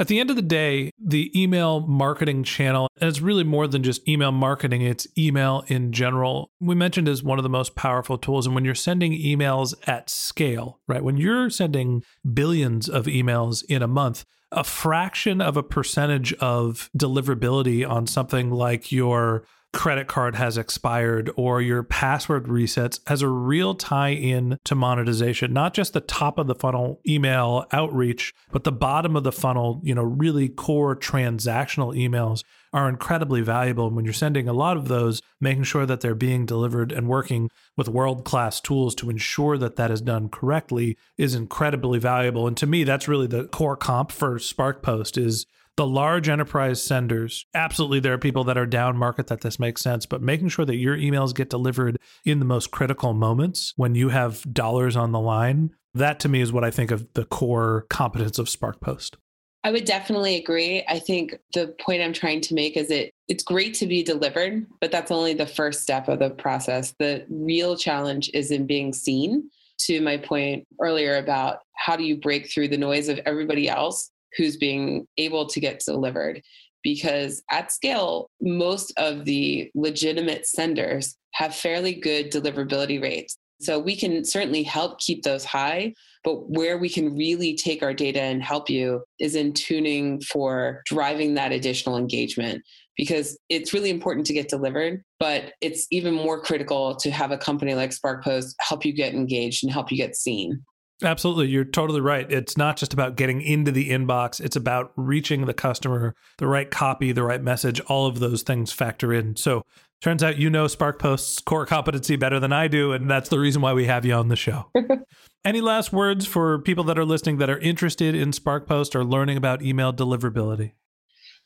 At 0.00 0.06
the 0.06 0.20
end 0.20 0.30
of 0.30 0.36
the 0.36 0.42
day, 0.42 0.92
the 0.96 1.32
email 1.34 1.80
marketing 1.80 2.44
channel, 2.44 2.86
and 3.00 3.08
it's 3.08 3.20
really 3.20 3.42
more 3.42 3.66
than 3.66 3.82
just 3.82 4.08
email 4.08 4.30
marketing, 4.30 4.82
it's 4.82 5.08
email 5.18 5.64
in 5.66 5.90
general. 5.90 6.52
We 6.60 6.76
mentioned 6.76 7.08
as 7.08 7.24
one 7.24 7.40
of 7.40 7.42
the 7.42 7.48
most 7.48 7.74
powerful 7.74 8.16
tools. 8.16 8.46
And 8.46 8.54
when 8.54 8.64
you're 8.64 8.76
sending 8.76 9.10
emails 9.12 9.74
at 9.88 10.08
scale, 10.08 10.78
right, 10.86 11.02
when 11.02 11.16
you're 11.16 11.50
sending 11.50 12.04
billions 12.32 12.88
of 12.88 13.06
emails 13.06 13.64
in 13.68 13.82
a 13.82 13.88
month, 13.88 14.24
a 14.50 14.64
fraction 14.64 15.40
of 15.40 15.56
a 15.56 15.62
percentage 15.62 16.32
of 16.34 16.90
deliverability 16.96 17.88
on 17.88 18.06
something 18.06 18.50
like 18.50 18.90
your 18.90 19.44
credit 19.72 20.06
card 20.08 20.34
has 20.34 20.56
expired 20.56 21.30
or 21.36 21.60
your 21.60 21.82
password 21.82 22.44
resets 22.46 23.00
has 23.06 23.22
a 23.22 23.28
real 23.28 23.74
tie 23.74 24.10
in 24.10 24.58
to 24.64 24.74
monetization 24.74 25.52
not 25.52 25.74
just 25.74 25.92
the 25.92 26.00
top 26.00 26.38
of 26.38 26.46
the 26.46 26.54
funnel 26.54 27.00
email 27.06 27.66
outreach 27.72 28.34
but 28.50 28.64
the 28.64 28.72
bottom 28.72 29.14
of 29.14 29.24
the 29.24 29.32
funnel 29.32 29.80
you 29.84 29.94
know 29.94 30.02
really 30.02 30.48
core 30.48 30.96
transactional 30.96 31.94
emails 31.94 32.42
are 32.72 32.88
incredibly 32.88 33.40
valuable 33.40 33.86
and 33.86 33.96
when 33.96 34.04
you're 34.04 34.14
sending 34.14 34.48
a 34.48 34.52
lot 34.52 34.76
of 34.76 34.88
those 34.88 35.20
making 35.40 35.64
sure 35.64 35.86
that 35.86 36.00
they're 36.00 36.14
being 36.14 36.46
delivered 36.46 36.92
and 36.92 37.08
working 37.08 37.50
with 37.76 37.88
world 37.88 38.24
class 38.24 38.60
tools 38.60 38.94
to 38.94 39.10
ensure 39.10 39.56
that 39.56 39.76
that 39.76 39.90
is 39.90 40.00
done 40.00 40.28
correctly 40.28 40.96
is 41.16 41.34
incredibly 41.34 41.98
valuable. 41.98 42.46
And 42.46 42.56
to 42.56 42.66
me 42.66 42.84
that's 42.84 43.08
really 43.08 43.26
the 43.26 43.44
core 43.48 43.76
comp 43.76 44.10
for 44.10 44.38
sparkpost 44.38 45.16
is 45.16 45.46
the 45.78 45.86
large 45.86 46.28
enterprise 46.28 46.82
senders, 46.82 47.46
absolutely 47.54 48.00
there 48.00 48.12
are 48.12 48.18
people 48.18 48.42
that 48.42 48.58
are 48.58 48.66
down 48.66 48.96
market 48.96 49.28
that 49.28 49.42
this 49.42 49.60
makes 49.60 49.80
sense, 49.80 50.06
but 50.06 50.20
making 50.20 50.48
sure 50.48 50.64
that 50.64 50.74
your 50.74 50.96
emails 50.96 51.32
get 51.32 51.48
delivered 51.48 51.98
in 52.24 52.40
the 52.40 52.44
most 52.44 52.72
critical 52.72 53.14
moments 53.14 53.74
when 53.76 53.94
you 53.94 54.08
have 54.08 54.42
dollars 54.52 54.96
on 54.96 55.12
the 55.12 55.20
line, 55.20 55.70
that 55.94 56.18
to 56.18 56.28
me 56.28 56.40
is 56.40 56.52
what 56.52 56.64
I 56.64 56.72
think 56.72 56.90
of 56.90 57.06
the 57.14 57.24
core 57.24 57.86
competence 57.90 58.40
of 58.40 58.48
SparkPost. 58.48 59.14
I 59.62 59.70
would 59.70 59.84
definitely 59.84 60.34
agree. 60.34 60.84
I 60.88 60.98
think 60.98 61.36
the 61.54 61.72
point 61.80 62.02
I'm 62.02 62.12
trying 62.12 62.40
to 62.40 62.54
make 62.54 62.76
is 62.76 62.90
it 62.90 63.12
it's 63.28 63.44
great 63.44 63.74
to 63.74 63.86
be 63.86 64.02
delivered, 64.02 64.66
but 64.80 64.90
that's 64.90 65.12
only 65.12 65.32
the 65.32 65.46
first 65.46 65.82
step 65.82 66.08
of 66.08 66.18
the 66.18 66.30
process. 66.30 66.92
The 66.98 67.24
real 67.30 67.76
challenge 67.76 68.30
is 68.34 68.50
in 68.50 68.66
being 68.66 68.92
seen. 68.92 69.48
To 69.82 70.00
my 70.00 70.16
point 70.16 70.66
earlier 70.82 71.18
about 71.18 71.60
how 71.76 71.94
do 71.94 72.02
you 72.02 72.16
break 72.16 72.50
through 72.50 72.66
the 72.66 72.76
noise 72.76 73.08
of 73.08 73.20
everybody 73.24 73.68
else 73.68 74.10
who's 74.36 74.56
being 74.56 75.06
able 75.16 75.46
to 75.46 75.60
get 75.60 75.82
delivered. 75.84 76.42
Because 76.82 77.42
at 77.50 77.72
scale, 77.72 78.30
most 78.40 78.92
of 78.96 79.24
the 79.24 79.70
legitimate 79.74 80.46
senders 80.46 81.16
have 81.32 81.54
fairly 81.54 81.94
good 81.94 82.30
deliverability 82.30 83.02
rates. 83.02 83.36
So 83.60 83.78
we 83.78 83.96
can 83.96 84.24
certainly 84.24 84.62
help 84.62 85.00
keep 85.00 85.24
those 85.24 85.44
high, 85.44 85.92
but 86.22 86.48
where 86.48 86.78
we 86.78 86.88
can 86.88 87.16
really 87.16 87.56
take 87.56 87.82
our 87.82 87.92
data 87.92 88.20
and 88.20 88.42
help 88.42 88.70
you 88.70 89.02
is 89.18 89.34
in 89.34 89.52
tuning 89.52 90.20
for 90.20 90.82
driving 90.86 91.34
that 91.34 91.50
additional 91.50 91.96
engagement 91.96 92.62
because 92.96 93.38
it's 93.48 93.72
really 93.72 93.90
important 93.90 94.26
to 94.26 94.32
get 94.32 94.48
delivered, 94.48 95.02
but 95.18 95.52
it's 95.60 95.86
even 95.90 96.12
more 96.12 96.42
critical 96.42 96.96
to 96.96 97.10
have 97.10 97.30
a 97.30 97.38
company 97.38 97.74
like 97.74 97.90
SparkPost 97.90 98.54
help 98.60 98.84
you 98.84 98.92
get 98.92 99.14
engaged 99.14 99.64
and 99.64 99.72
help 99.72 99.90
you 99.90 99.96
get 99.96 100.16
seen. 100.16 100.64
Absolutely. 101.02 101.46
You're 101.46 101.64
totally 101.64 102.00
right. 102.00 102.30
It's 102.30 102.56
not 102.56 102.76
just 102.76 102.92
about 102.92 103.16
getting 103.16 103.40
into 103.40 103.70
the 103.70 103.90
inbox, 103.90 104.40
it's 104.40 104.56
about 104.56 104.92
reaching 104.96 105.46
the 105.46 105.54
customer, 105.54 106.14
the 106.38 106.46
right 106.46 106.70
copy, 106.70 107.12
the 107.12 107.22
right 107.22 107.42
message. 107.42 107.80
All 107.82 108.06
of 108.06 108.18
those 108.18 108.42
things 108.42 108.72
factor 108.72 109.12
in. 109.12 109.36
So, 109.36 109.62
turns 110.00 110.22
out 110.22 110.38
you 110.38 110.50
know 110.50 110.66
SparkPost's 110.66 111.40
core 111.40 111.66
competency 111.66 112.16
better 112.16 112.40
than 112.40 112.52
I 112.52 112.68
do. 112.68 112.92
And 112.92 113.08
that's 113.08 113.28
the 113.28 113.38
reason 113.38 113.62
why 113.62 113.72
we 113.72 113.86
have 113.86 114.04
you 114.04 114.14
on 114.14 114.28
the 114.28 114.36
show. 114.36 114.70
Any 115.44 115.60
last 115.60 115.92
words 115.92 116.26
for 116.26 116.58
people 116.58 116.84
that 116.84 116.98
are 116.98 117.04
listening 117.04 117.38
that 117.38 117.50
are 117.50 117.58
interested 117.58 118.14
in 118.14 118.32
SparkPost 118.32 118.94
or 118.94 119.04
learning 119.04 119.36
about 119.36 119.62
email 119.62 119.92
deliverability? 119.92 120.72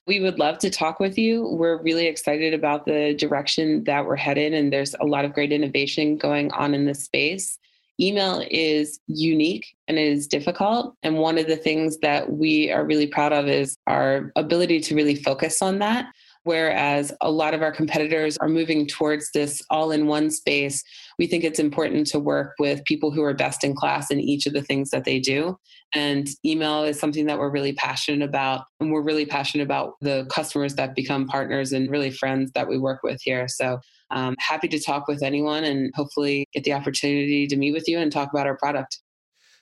We 0.07 0.19
would 0.19 0.39
love 0.39 0.59
to 0.59 0.71
talk 0.71 0.99
with 0.99 1.17
you. 1.17 1.47
We're 1.47 1.81
really 1.81 2.07
excited 2.07 2.55
about 2.55 2.87
the 2.87 3.15
direction 3.15 3.85
that 3.85 4.05
we're 4.05 4.17
headed, 4.17 4.53
and 4.53 4.73
there's 4.73 4.95
a 4.95 5.05
lot 5.05 5.25
of 5.25 5.33
great 5.33 5.53
innovation 5.53 6.17
going 6.17 6.51
on 6.53 6.75
in 6.75 6.87
this 6.87 7.05
space 7.05 7.59
email 8.03 8.45
is 8.51 8.99
unique 9.07 9.67
and 9.89 9.99
it 9.99 10.09
is 10.09 10.27
difficult. 10.27 10.95
And 11.03 11.19
one 11.19 11.39
of 11.39 11.47
the 11.47 11.57
things 11.57 11.99
that 11.99 12.33
we 12.33 12.71
are 12.71 12.85
really 12.85 13.07
proud 13.07 13.33
of 13.33 13.47
is 13.47 13.77
our 13.87 14.33
ability 14.37 14.81
to 14.81 14.95
really 14.95 15.15
focus 15.15 15.63
on 15.63 15.79
that. 15.79 16.07
Whereas 16.45 17.13
a 17.21 17.31
lot 17.31 17.55
of 17.55 17.63
our 17.63 17.71
competitors 17.71 18.37
are 18.39 18.49
moving 18.49 18.89
towards 18.89 19.31
this 19.33 19.63
all 19.71 19.93
in 19.93 20.09
one 20.09 20.29
space, 20.29 20.83
we 21.19 21.29
think 21.29 21.45
it's 21.45 21.61
important 21.61 22.09
to 22.09 22.19
work 22.19 22.55
with 22.59 22.85
people 22.85 23.13
who 23.13 23.23
are 23.23 23.35
best 23.35 23.63
in 23.63 23.77
class 23.77 24.11
in 24.11 24.19
each 24.19 24.47
of 24.47 24.53
the 24.53 24.63
things 24.63 24.91
that 24.91 25.05
they 25.05 25.21
do. 25.21 25.57
And 25.95 26.29
email 26.45 26.83
is 26.83 26.99
something 26.99 27.27
that 27.27 27.39
we're 27.39 27.51
really 27.51 27.75
passionate 27.75 28.29
about. 28.29 28.65
And 28.81 28.91
we're 28.91 29.03
really 29.03 29.27
passionate 29.27 29.63
about 29.63 29.93
the 30.01 30.27
customers 30.31 30.75
that 30.75 30.97
become 30.97 31.29
partners 31.29 31.73
and 31.73 31.89
really 31.89 32.11
friends 32.11 32.51
that 32.57 32.69
we 32.69 32.77
work 32.77 33.05
with 33.05 33.21
here. 33.23 33.47
So 33.47 33.79
um, 34.13 34.37
happy 34.39 34.69
to 34.69 34.81
talk 34.81 35.09
with 35.09 35.23
anyone 35.23 35.65
and 35.65 35.93
hopefully 35.95 36.47
get 36.53 36.65
the 36.65 36.73
opportunity 36.73 37.47
to 37.47 37.57
meet 37.57 37.73
with 37.73 37.89
you 37.89 37.99
and 37.99 38.13
talk 38.13 38.31
about 38.33 38.47
our 38.47 38.57
product. 38.57 38.99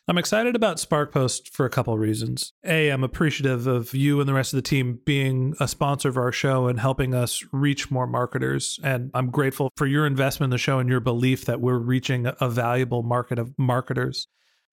I'm 0.08 0.18
excited 0.18 0.56
about 0.56 0.78
SparkPost 0.78 1.50
for 1.52 1.64
a 1.66 1.70
couple 1.70 1.94
of 1.94 2.00
reasons. 2.00 2.52
A, 2.64 2.88
I'm 2.88 3.04
appreciative 3.04 3.68
of 3.68 3.94
you 3.94 4.18
and 4.18 4.28
the 4.28 4.34
rest 4.34 4.52
of 4.52 4.56
the 4.56 4.62
team 4.62 4.98
being 5.04 5.54
a 5.60 5.68
sponsor 5.68 6.08
of 6.08 6.16
our 6.16 6.32
show 6.32 6.66
and 6.66 6.80
helping 6.80 7.14
us 7.14 7.44
reach 7.52 7.92
more 7.92 8.08
marketers. 8.08 8.80
And 8.82 9.12
I'm 9.14 9.30
grateful 9.30 9.70
for 9.76 9.86
your 9.86 10.06
investment 10.06 10.48
in 10.48 10.50
the 10.50 10.58
show 10.58 10.80
and 10.80 10.88
your 10.88 10.98
belief 10.98 11.44
that 11.44 11.60
we're 11.60 11.78
reaching 11.78 12.26
a 12.40 12.48
valuable 12.48 13.04
market 13.04 13.38
of 13.38 13.56
marketers. 13.56 14.26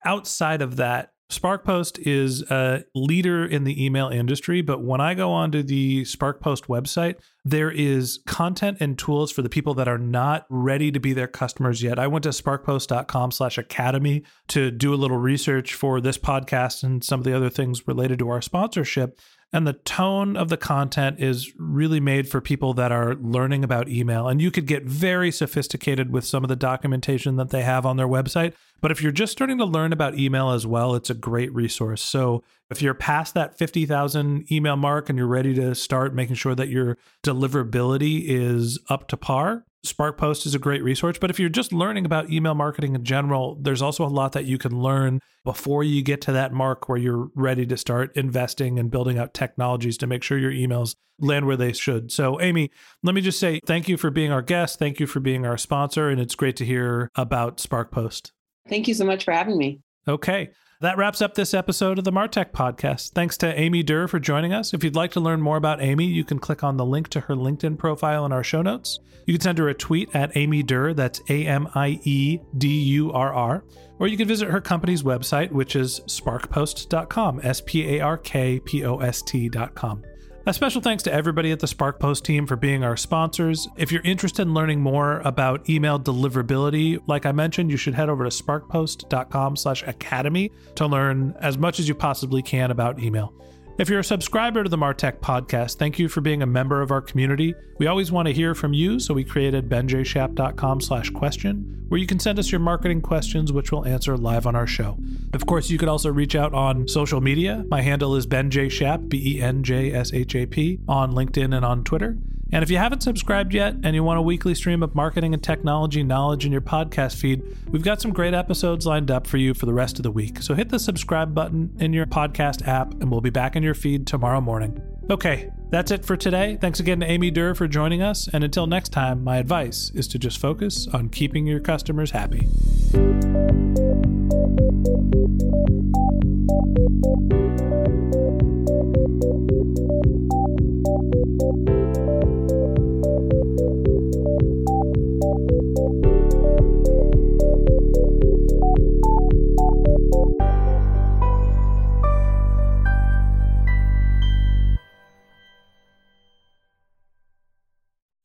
Outside 0.04 0.60
of 0.60 0.76
that, 0.76 1.10
SparkPost 1.30 1.98
is 2.06 2.42
a 2.50 2.84
leader 2.94 3.44
in 3.44 3.64
the 3.64 3.84
email 3.84 4.08
industry, 4.08 4.62
but 4.62 4.82
when 4.82 5.00
I 5.00 5.12
go 5.12 5.30
onto 5.30 5.62
the 5.62 6.02
SparkPost 6.04 6.68
website, 6.68 7.16
there 7.44 7.70
is 7.70 8.20
content 8.26 8.78
and 8.80 8.98
tools 8.98 9.30
for 9.30 9.42
the 9.42 9.50
people 9.50 9.74
that 9.74 9.88
are 9.88 9.98
not 9.98 10.46
ready 10.48 10.90
to 10.90 10.98
be 10.98 11.12
their 11.12 11.26
customers 11.26 11.82
yet. 11.82 11.98
I 11.98 12.06
went 12.06 12.22
to 12.22 12.30
sparkpost.com 12.30 13.30
slash 13.32 13.58
academy 13.58 14.22
to 14.48 14.70
do 14.70 14.94
a 14.94 14.96
little 14.96 15.18
research 15.18 15.74
for 15.74 16.00
this 16.00 16.16
podcast 16.16 16.82
and 16.82 17.04
some 17.04 17.20
of 17.20 17.24
the 17.24 17.36
other 17.36 17.50
things 17.50 17.86
related 17.86 18.18
to 18.20 18.30
our 18.30 18.40
sponsorship. 18.40 19.20
And 19.50 19.66
the 19.66 19.72
tone 19.72 20.36
of 20.36 20.50
the 20.50 20.58
content 20.58 21.20
is 21.20 21.52
really 21.56 22.00
made 22.00 22.28
for 22.28 22.40
people 22.40 22.74
that 22.74 22.92
are 22.92 23.14
learning 23.14 23.64
about 23.64 23.88
email. 23.88 24.28
And 24.28 24.42
you 24.42 24.50
could 24.50 24.66
get 24.66 24.84
very 24.84 25.30
sophisticated 25.30 26.12
with 26.12 26.26
some 26.26 26.44
of 26.44 26.48
the 26.48 26.56
documentation 26.56 27.36
that 27.36 27.48
they 27.48 27.62
have 27.62 27.86
on 27.86 27.96
their 27.96 28.06
website. 28.06 28.52
But 28.82 28.90
if 28.90 29.02
you're 29.02 29.10
just 29.10 29.32
starting 29.32 29.56
to 29.58 29.64
learn 29.64 29.92
about 29.92 30.18
email 30.18 30.50
as 30.50 30.66
well, 30.66 30.94
it's 30.94 31.08
a 31.08 31.14
great 31.14 31.52
resource. 31.54 32.02
So 32.02 32.44
if 32.70 32.82
you're 32.82 32.92
past 32.92 33.32
that 33.34 33.56
50,000 33.56 34.52
email 34.52 34.76
mark 34.76 35.08
and 35.08 35.18
you're 35.18 35.26
ready 35.26 35.54
to 35.54 35.74
start 35.74 36.14
making 36.14 36.36
sure 36.36 36.54
that 36.54 36.68
your 36.68 36.98
deliverability 37.24 38.24
is 38.26 38.78
up 38.90 39.08
to 39.08 39.16
par, 39.16 39.64
SparkPost 39.86 40.46
is 40.46 40.54
a 40.54 40.58
great 40.58 40.82
resource. 40.82 41.18
But 41.18 41.30
if 41.30 41.38
you're 41.38 41.48
just 41.48 41.72
learning 41.72 42.04
about 42.04 42.30
email 42.30 42.54
marketing 42.54 42.94
in 42.94 43.04
general, 43.04 43.56
there's 43.60 43.82
also 43.82 44.04
a 44.04 44.08
lot 44.08 44.32
that 44.32 44.44
you 44.44 44.58
can 44.58 44.80
learn 44.80 45.20
before 45.44 45.84
you 45.84 46.02
get 46.02 46.20
to 46.22 46.32
that 46.32 46.52
mark 46.52 46.88
where 46.88 46.98
you're 46.98 47.30
ready 47.34 47.66
to 47.66 47.76
start 47.76 48.16
investing 48.16 48.78
and 48.78 48.90
building 48.90 49.18
out 49.18 49.34
technologies 49.34 49.96
to 49.98 50.06
make 50.06 50.22
sure 50.22 50.38
your 50.38 50.52
emails 50.52 50.94
land 51.20 51.46
where 51.46 51.56
they 51.56 51.72
should. 51.72 52.12
So, 52.12 52.40
Amie, 52.40 52.70
let 53.02 53.14
me 53.14 53.20
just 53.20 53.40
say 53.40 53.60
thank 53.66 53.88
you 53.88 53.96
for 53.96 54.10
being 54.10 54.32
our 54.32 54.42
guest. 54.42 54.78
Thank 54.78 55.00
you 55.00 55.06
for 55.06 55.20
being 55.20 55.46
our 55.46 55.58
sponsor. 55.58 56.08
And 56.08 56.20
it's 56.20 56.34
great 56.34 56.56
to 56.56 56.64
hear 56.64 57.10
about 57.14 57.58
SparkPost. 57.58 58.32
Thank 58.68 58.88
you 58.88 58.94
so 58.94 59.04
much 59.04 59.24
for 59.24 59.32
having 59.32 59.56
me. 59.56 59.80
Okay. 60.08 60.50
That 60.80 60.96
wraps 60.96 61.20
up 61.20 61.34
this 61.34 61.54
episode 61.54 61.98
of 61.98 62.04
the 62.04 62.12
Martech 62.12 62.52
podcast. 62.52 63.10
Thanks 63.10 63.36
to 63.38 63.60
Amie 63.60 63.82
Durr 63.82 64.06
for 64.06 64.20
joining 64.20 64.52
us. 64.52 64.72
If 64.72 64.84
you'd 64.84 64.94
like 64.94 65.10
to 65.12 65.20
learn 65.20 65.40
more 65.40 65.56
about 65.56 65.82
Amie, 65.82 66.06
you 66.06 66.22
can 66.22 66.38
click 66.38 66.62
on 66.62 66.76
the 66.76 66.84
link 66.84 67.08
to 67.08 67.20
her 67.20 67.34
LinkedIn 67.34 67.78
profile 67.78 68.24
in 68.24 68.32
our 68.32 68.44
show 68.44 68.62
notes. 68.62 69.00
You 69.26 69.34
can 69.34 69.40
send 69.40 69.58
her 69.58 69.68
a 69.68 69.74
tweet 69.74 70.14
at 70.14 70.36
Amie 70.36 70.62
Durr, 70.62 70.94
that's 70.94 71.20
A 71.28 71.44
M 71.44 71.68
I 71.74 71.98
E 72.04 72.38
D 72.56 72.68
U 72.68 73.12
R 73.12 73.34
R, 73.34 73.64
or 73.98 74.06
you 74.06 74.16
can 74.16 74.28
visit 74.28 74.50
her 74.50 74.60
company's 74.60 75.02
website, 75.02 75.50
which 75.50 75.74
is 75.74 76.00
sparkpost.com, 76.06 77.40
S 77.42 77.60
P 77.60 77.96
A 77.96 78.00
R 78.00 78.16
K 78.16 78.60
P 78.60 78.84
O 78.84 78.98
S 78.98 79.20
T.com. 79.20 80.04
A 80.46 80.54
special 80.54 80.80
thanks 80.80 81.02
to 81.02 81.12
everybody 81.12 81.52
at 81.52 81.60
the 81.60 81.66
SparkPost 81.66 82.22
team 82.22 82.46
for 82.46 82.56
being 82.56 82.82
our 82.82 82.96
sponsors. 82.96 83.68
If 83.76 83.92
you're 83.92 84.02
interested 84.02 84.42
in 84.42 84.54
learning 84.54 84.80
more 84.80 85.20
about 85.20 85.68
email 85.68 86.00
deliverability, 86.00 87.02
like 87.06 87.26
I 87.26 87.32
mentioned, 87.32 87.70
you 87.70 87.76
should 87.76 87.92
head 87.92 88.08
over 88.08 88.24
to 88.24 88.30
sparkpost.com 88.30 89.56
slash 89.56 89.82
academy 89.82 90.50
to 90.76 90.86
learn 90.86 91.34
as 91.40 91.58
much 91.58 91.78
as 91.78 91.86
you 91.86 91.94
possibly 91.94 92.40
can 92.40 92.70
about 92.70 92.98
email. 92.98 93.34
If 93.78 93.88
you're 93.88 94.00
a 94.00 94.04
subscriber 94.04 94.64
to 94.64 94.68
the 94.68 94.76
Martech 94.76 95.20
podcast, 95.20 95.76
thank 95.76 96.00
you 96.00 96.08
for 96.08 96.20
being 96.20 96.42
a 96.42 96.46
member 96.46 96.82
of 96.82 96.90
our 96.90 97.00
community. 97.00 97.54
We 97.78 97.86
always 97.86 98.10
want 98.10 98.26
to 98.26 98.34
hear 98.34 98.52
from 98.56 98.72
you, 98.72 98.98
so 98.98 99.14
we 99.14 99.22
created 99.22 99.68
benjshap.com 99.68 100.80
slash 100.80 101.10
question, 101.10 101.84
where 101.86 102.00
you 102.00 102.06
can 102.08 102.18
send 102.18 102.40
us 102.40 102.50
your 102.50 102.58
marketing 102.58 103.02
questions, 103.02 103.52
which 103.52 103.70
we'll 103.70 103.86
answer 103.86 104.16
live 104.16 104.48
on 104.48 104.56
our 104.56 104.66
show. 104.66 104.98
Of 105.32 105.46
course, 105.46 105.70
you 105.70 105.78
could 105.78 105.88
also 105.88 106.10
reach 106.10 106.34
out 106.34 106.52
on 106.54 106.88
social 106.88 107.20
media. 107.20 107.64
My 107.68 107.82
handle 107.82 108.16
is 108.16 108.26
benjshap, 108.26 109.08
B-E-N-J-S-H-A-P, 109.08 110.80
on 110.88 111.12
LinkedIn 111.12 111.54
and 111.54 111.64
on 111.64 111.84
Twitter. 111.84 112.18
And 112.50 112.62
if 112.62 112.70
you 112.70 112.78
haven't 112.78 113.02
subscribed 113.02 113.52
yet 113.52 113.74
and 113.82 113.94
you 113.94 114.02
want 114.02 114.18
a 114.18 114.22
weekly 114.22 114.54
stream 114.54 114.82
of 114.82 114.94
marketing 114.94 115.34
and 115.34 115.42
technology 115.42 116.02
knowledge 116.02 116.46
in 116.46 116.52
your 116.52 116.62
podcast 116.62 117.16
feed, 117.16 117.42
we've 117.68 117.82
got 117.82 118.00
some 118.00 118.12
great 118.12 118.32
episodes 118.32 118.86
lined 118.86 119.10
up 119.10 119.26
for 119.26 119.36
you 119.36 119.52
for 119.52 119.66
the 119.66 119.74
rest 119.74 119.98
of 119.98 120.02
the 120.02 120.10
week. 120.10 120.42
So 120.42 120.54
hit 120.54 120.70
the 120.70 120.78
subscribe 120.78 121.34
button 121.34 121.76
in 121.78 121.92
your 121.92 122.06
podcast 122.06 122.66
app, 122.66 122.92
and 122.92 123.10
we'll 123.10 123.20
be 123.20 123.30
back 123.30 123.54
in 123.54 123.62
your 123.62 123.74
feed 123.74 124.06
tomorrow 124.06 124.40
morning. 124.40 124.82
Okay, 125.10 125.50
that's 125.70 125.90
it 125.90 126.04
for 126.04 126.16
today. 126.16 126.58
Thanks 126.60 126.80
again 126.80 127.00
to 127.00 127.10
Amie 127.10 127.30
Durr 127.30 127.54
for 127.54 127.68
joining 127.68 128.02
us. 128.02 128.28
And 128.32 128.44
until 128.44 128.66
next 128.66 128.90
time, 128.90 129.24
my 129.24 129.36
advice 129.38 129.90
is 129.94 130.08
to 130.08 130.18
just 130.18 130.38
focus 130.38 130.86
on 130.88 131.08
keeping 131.08 131.46
your 131.46 131.60
customers 131.60 132.10
happy. 132.10 132.48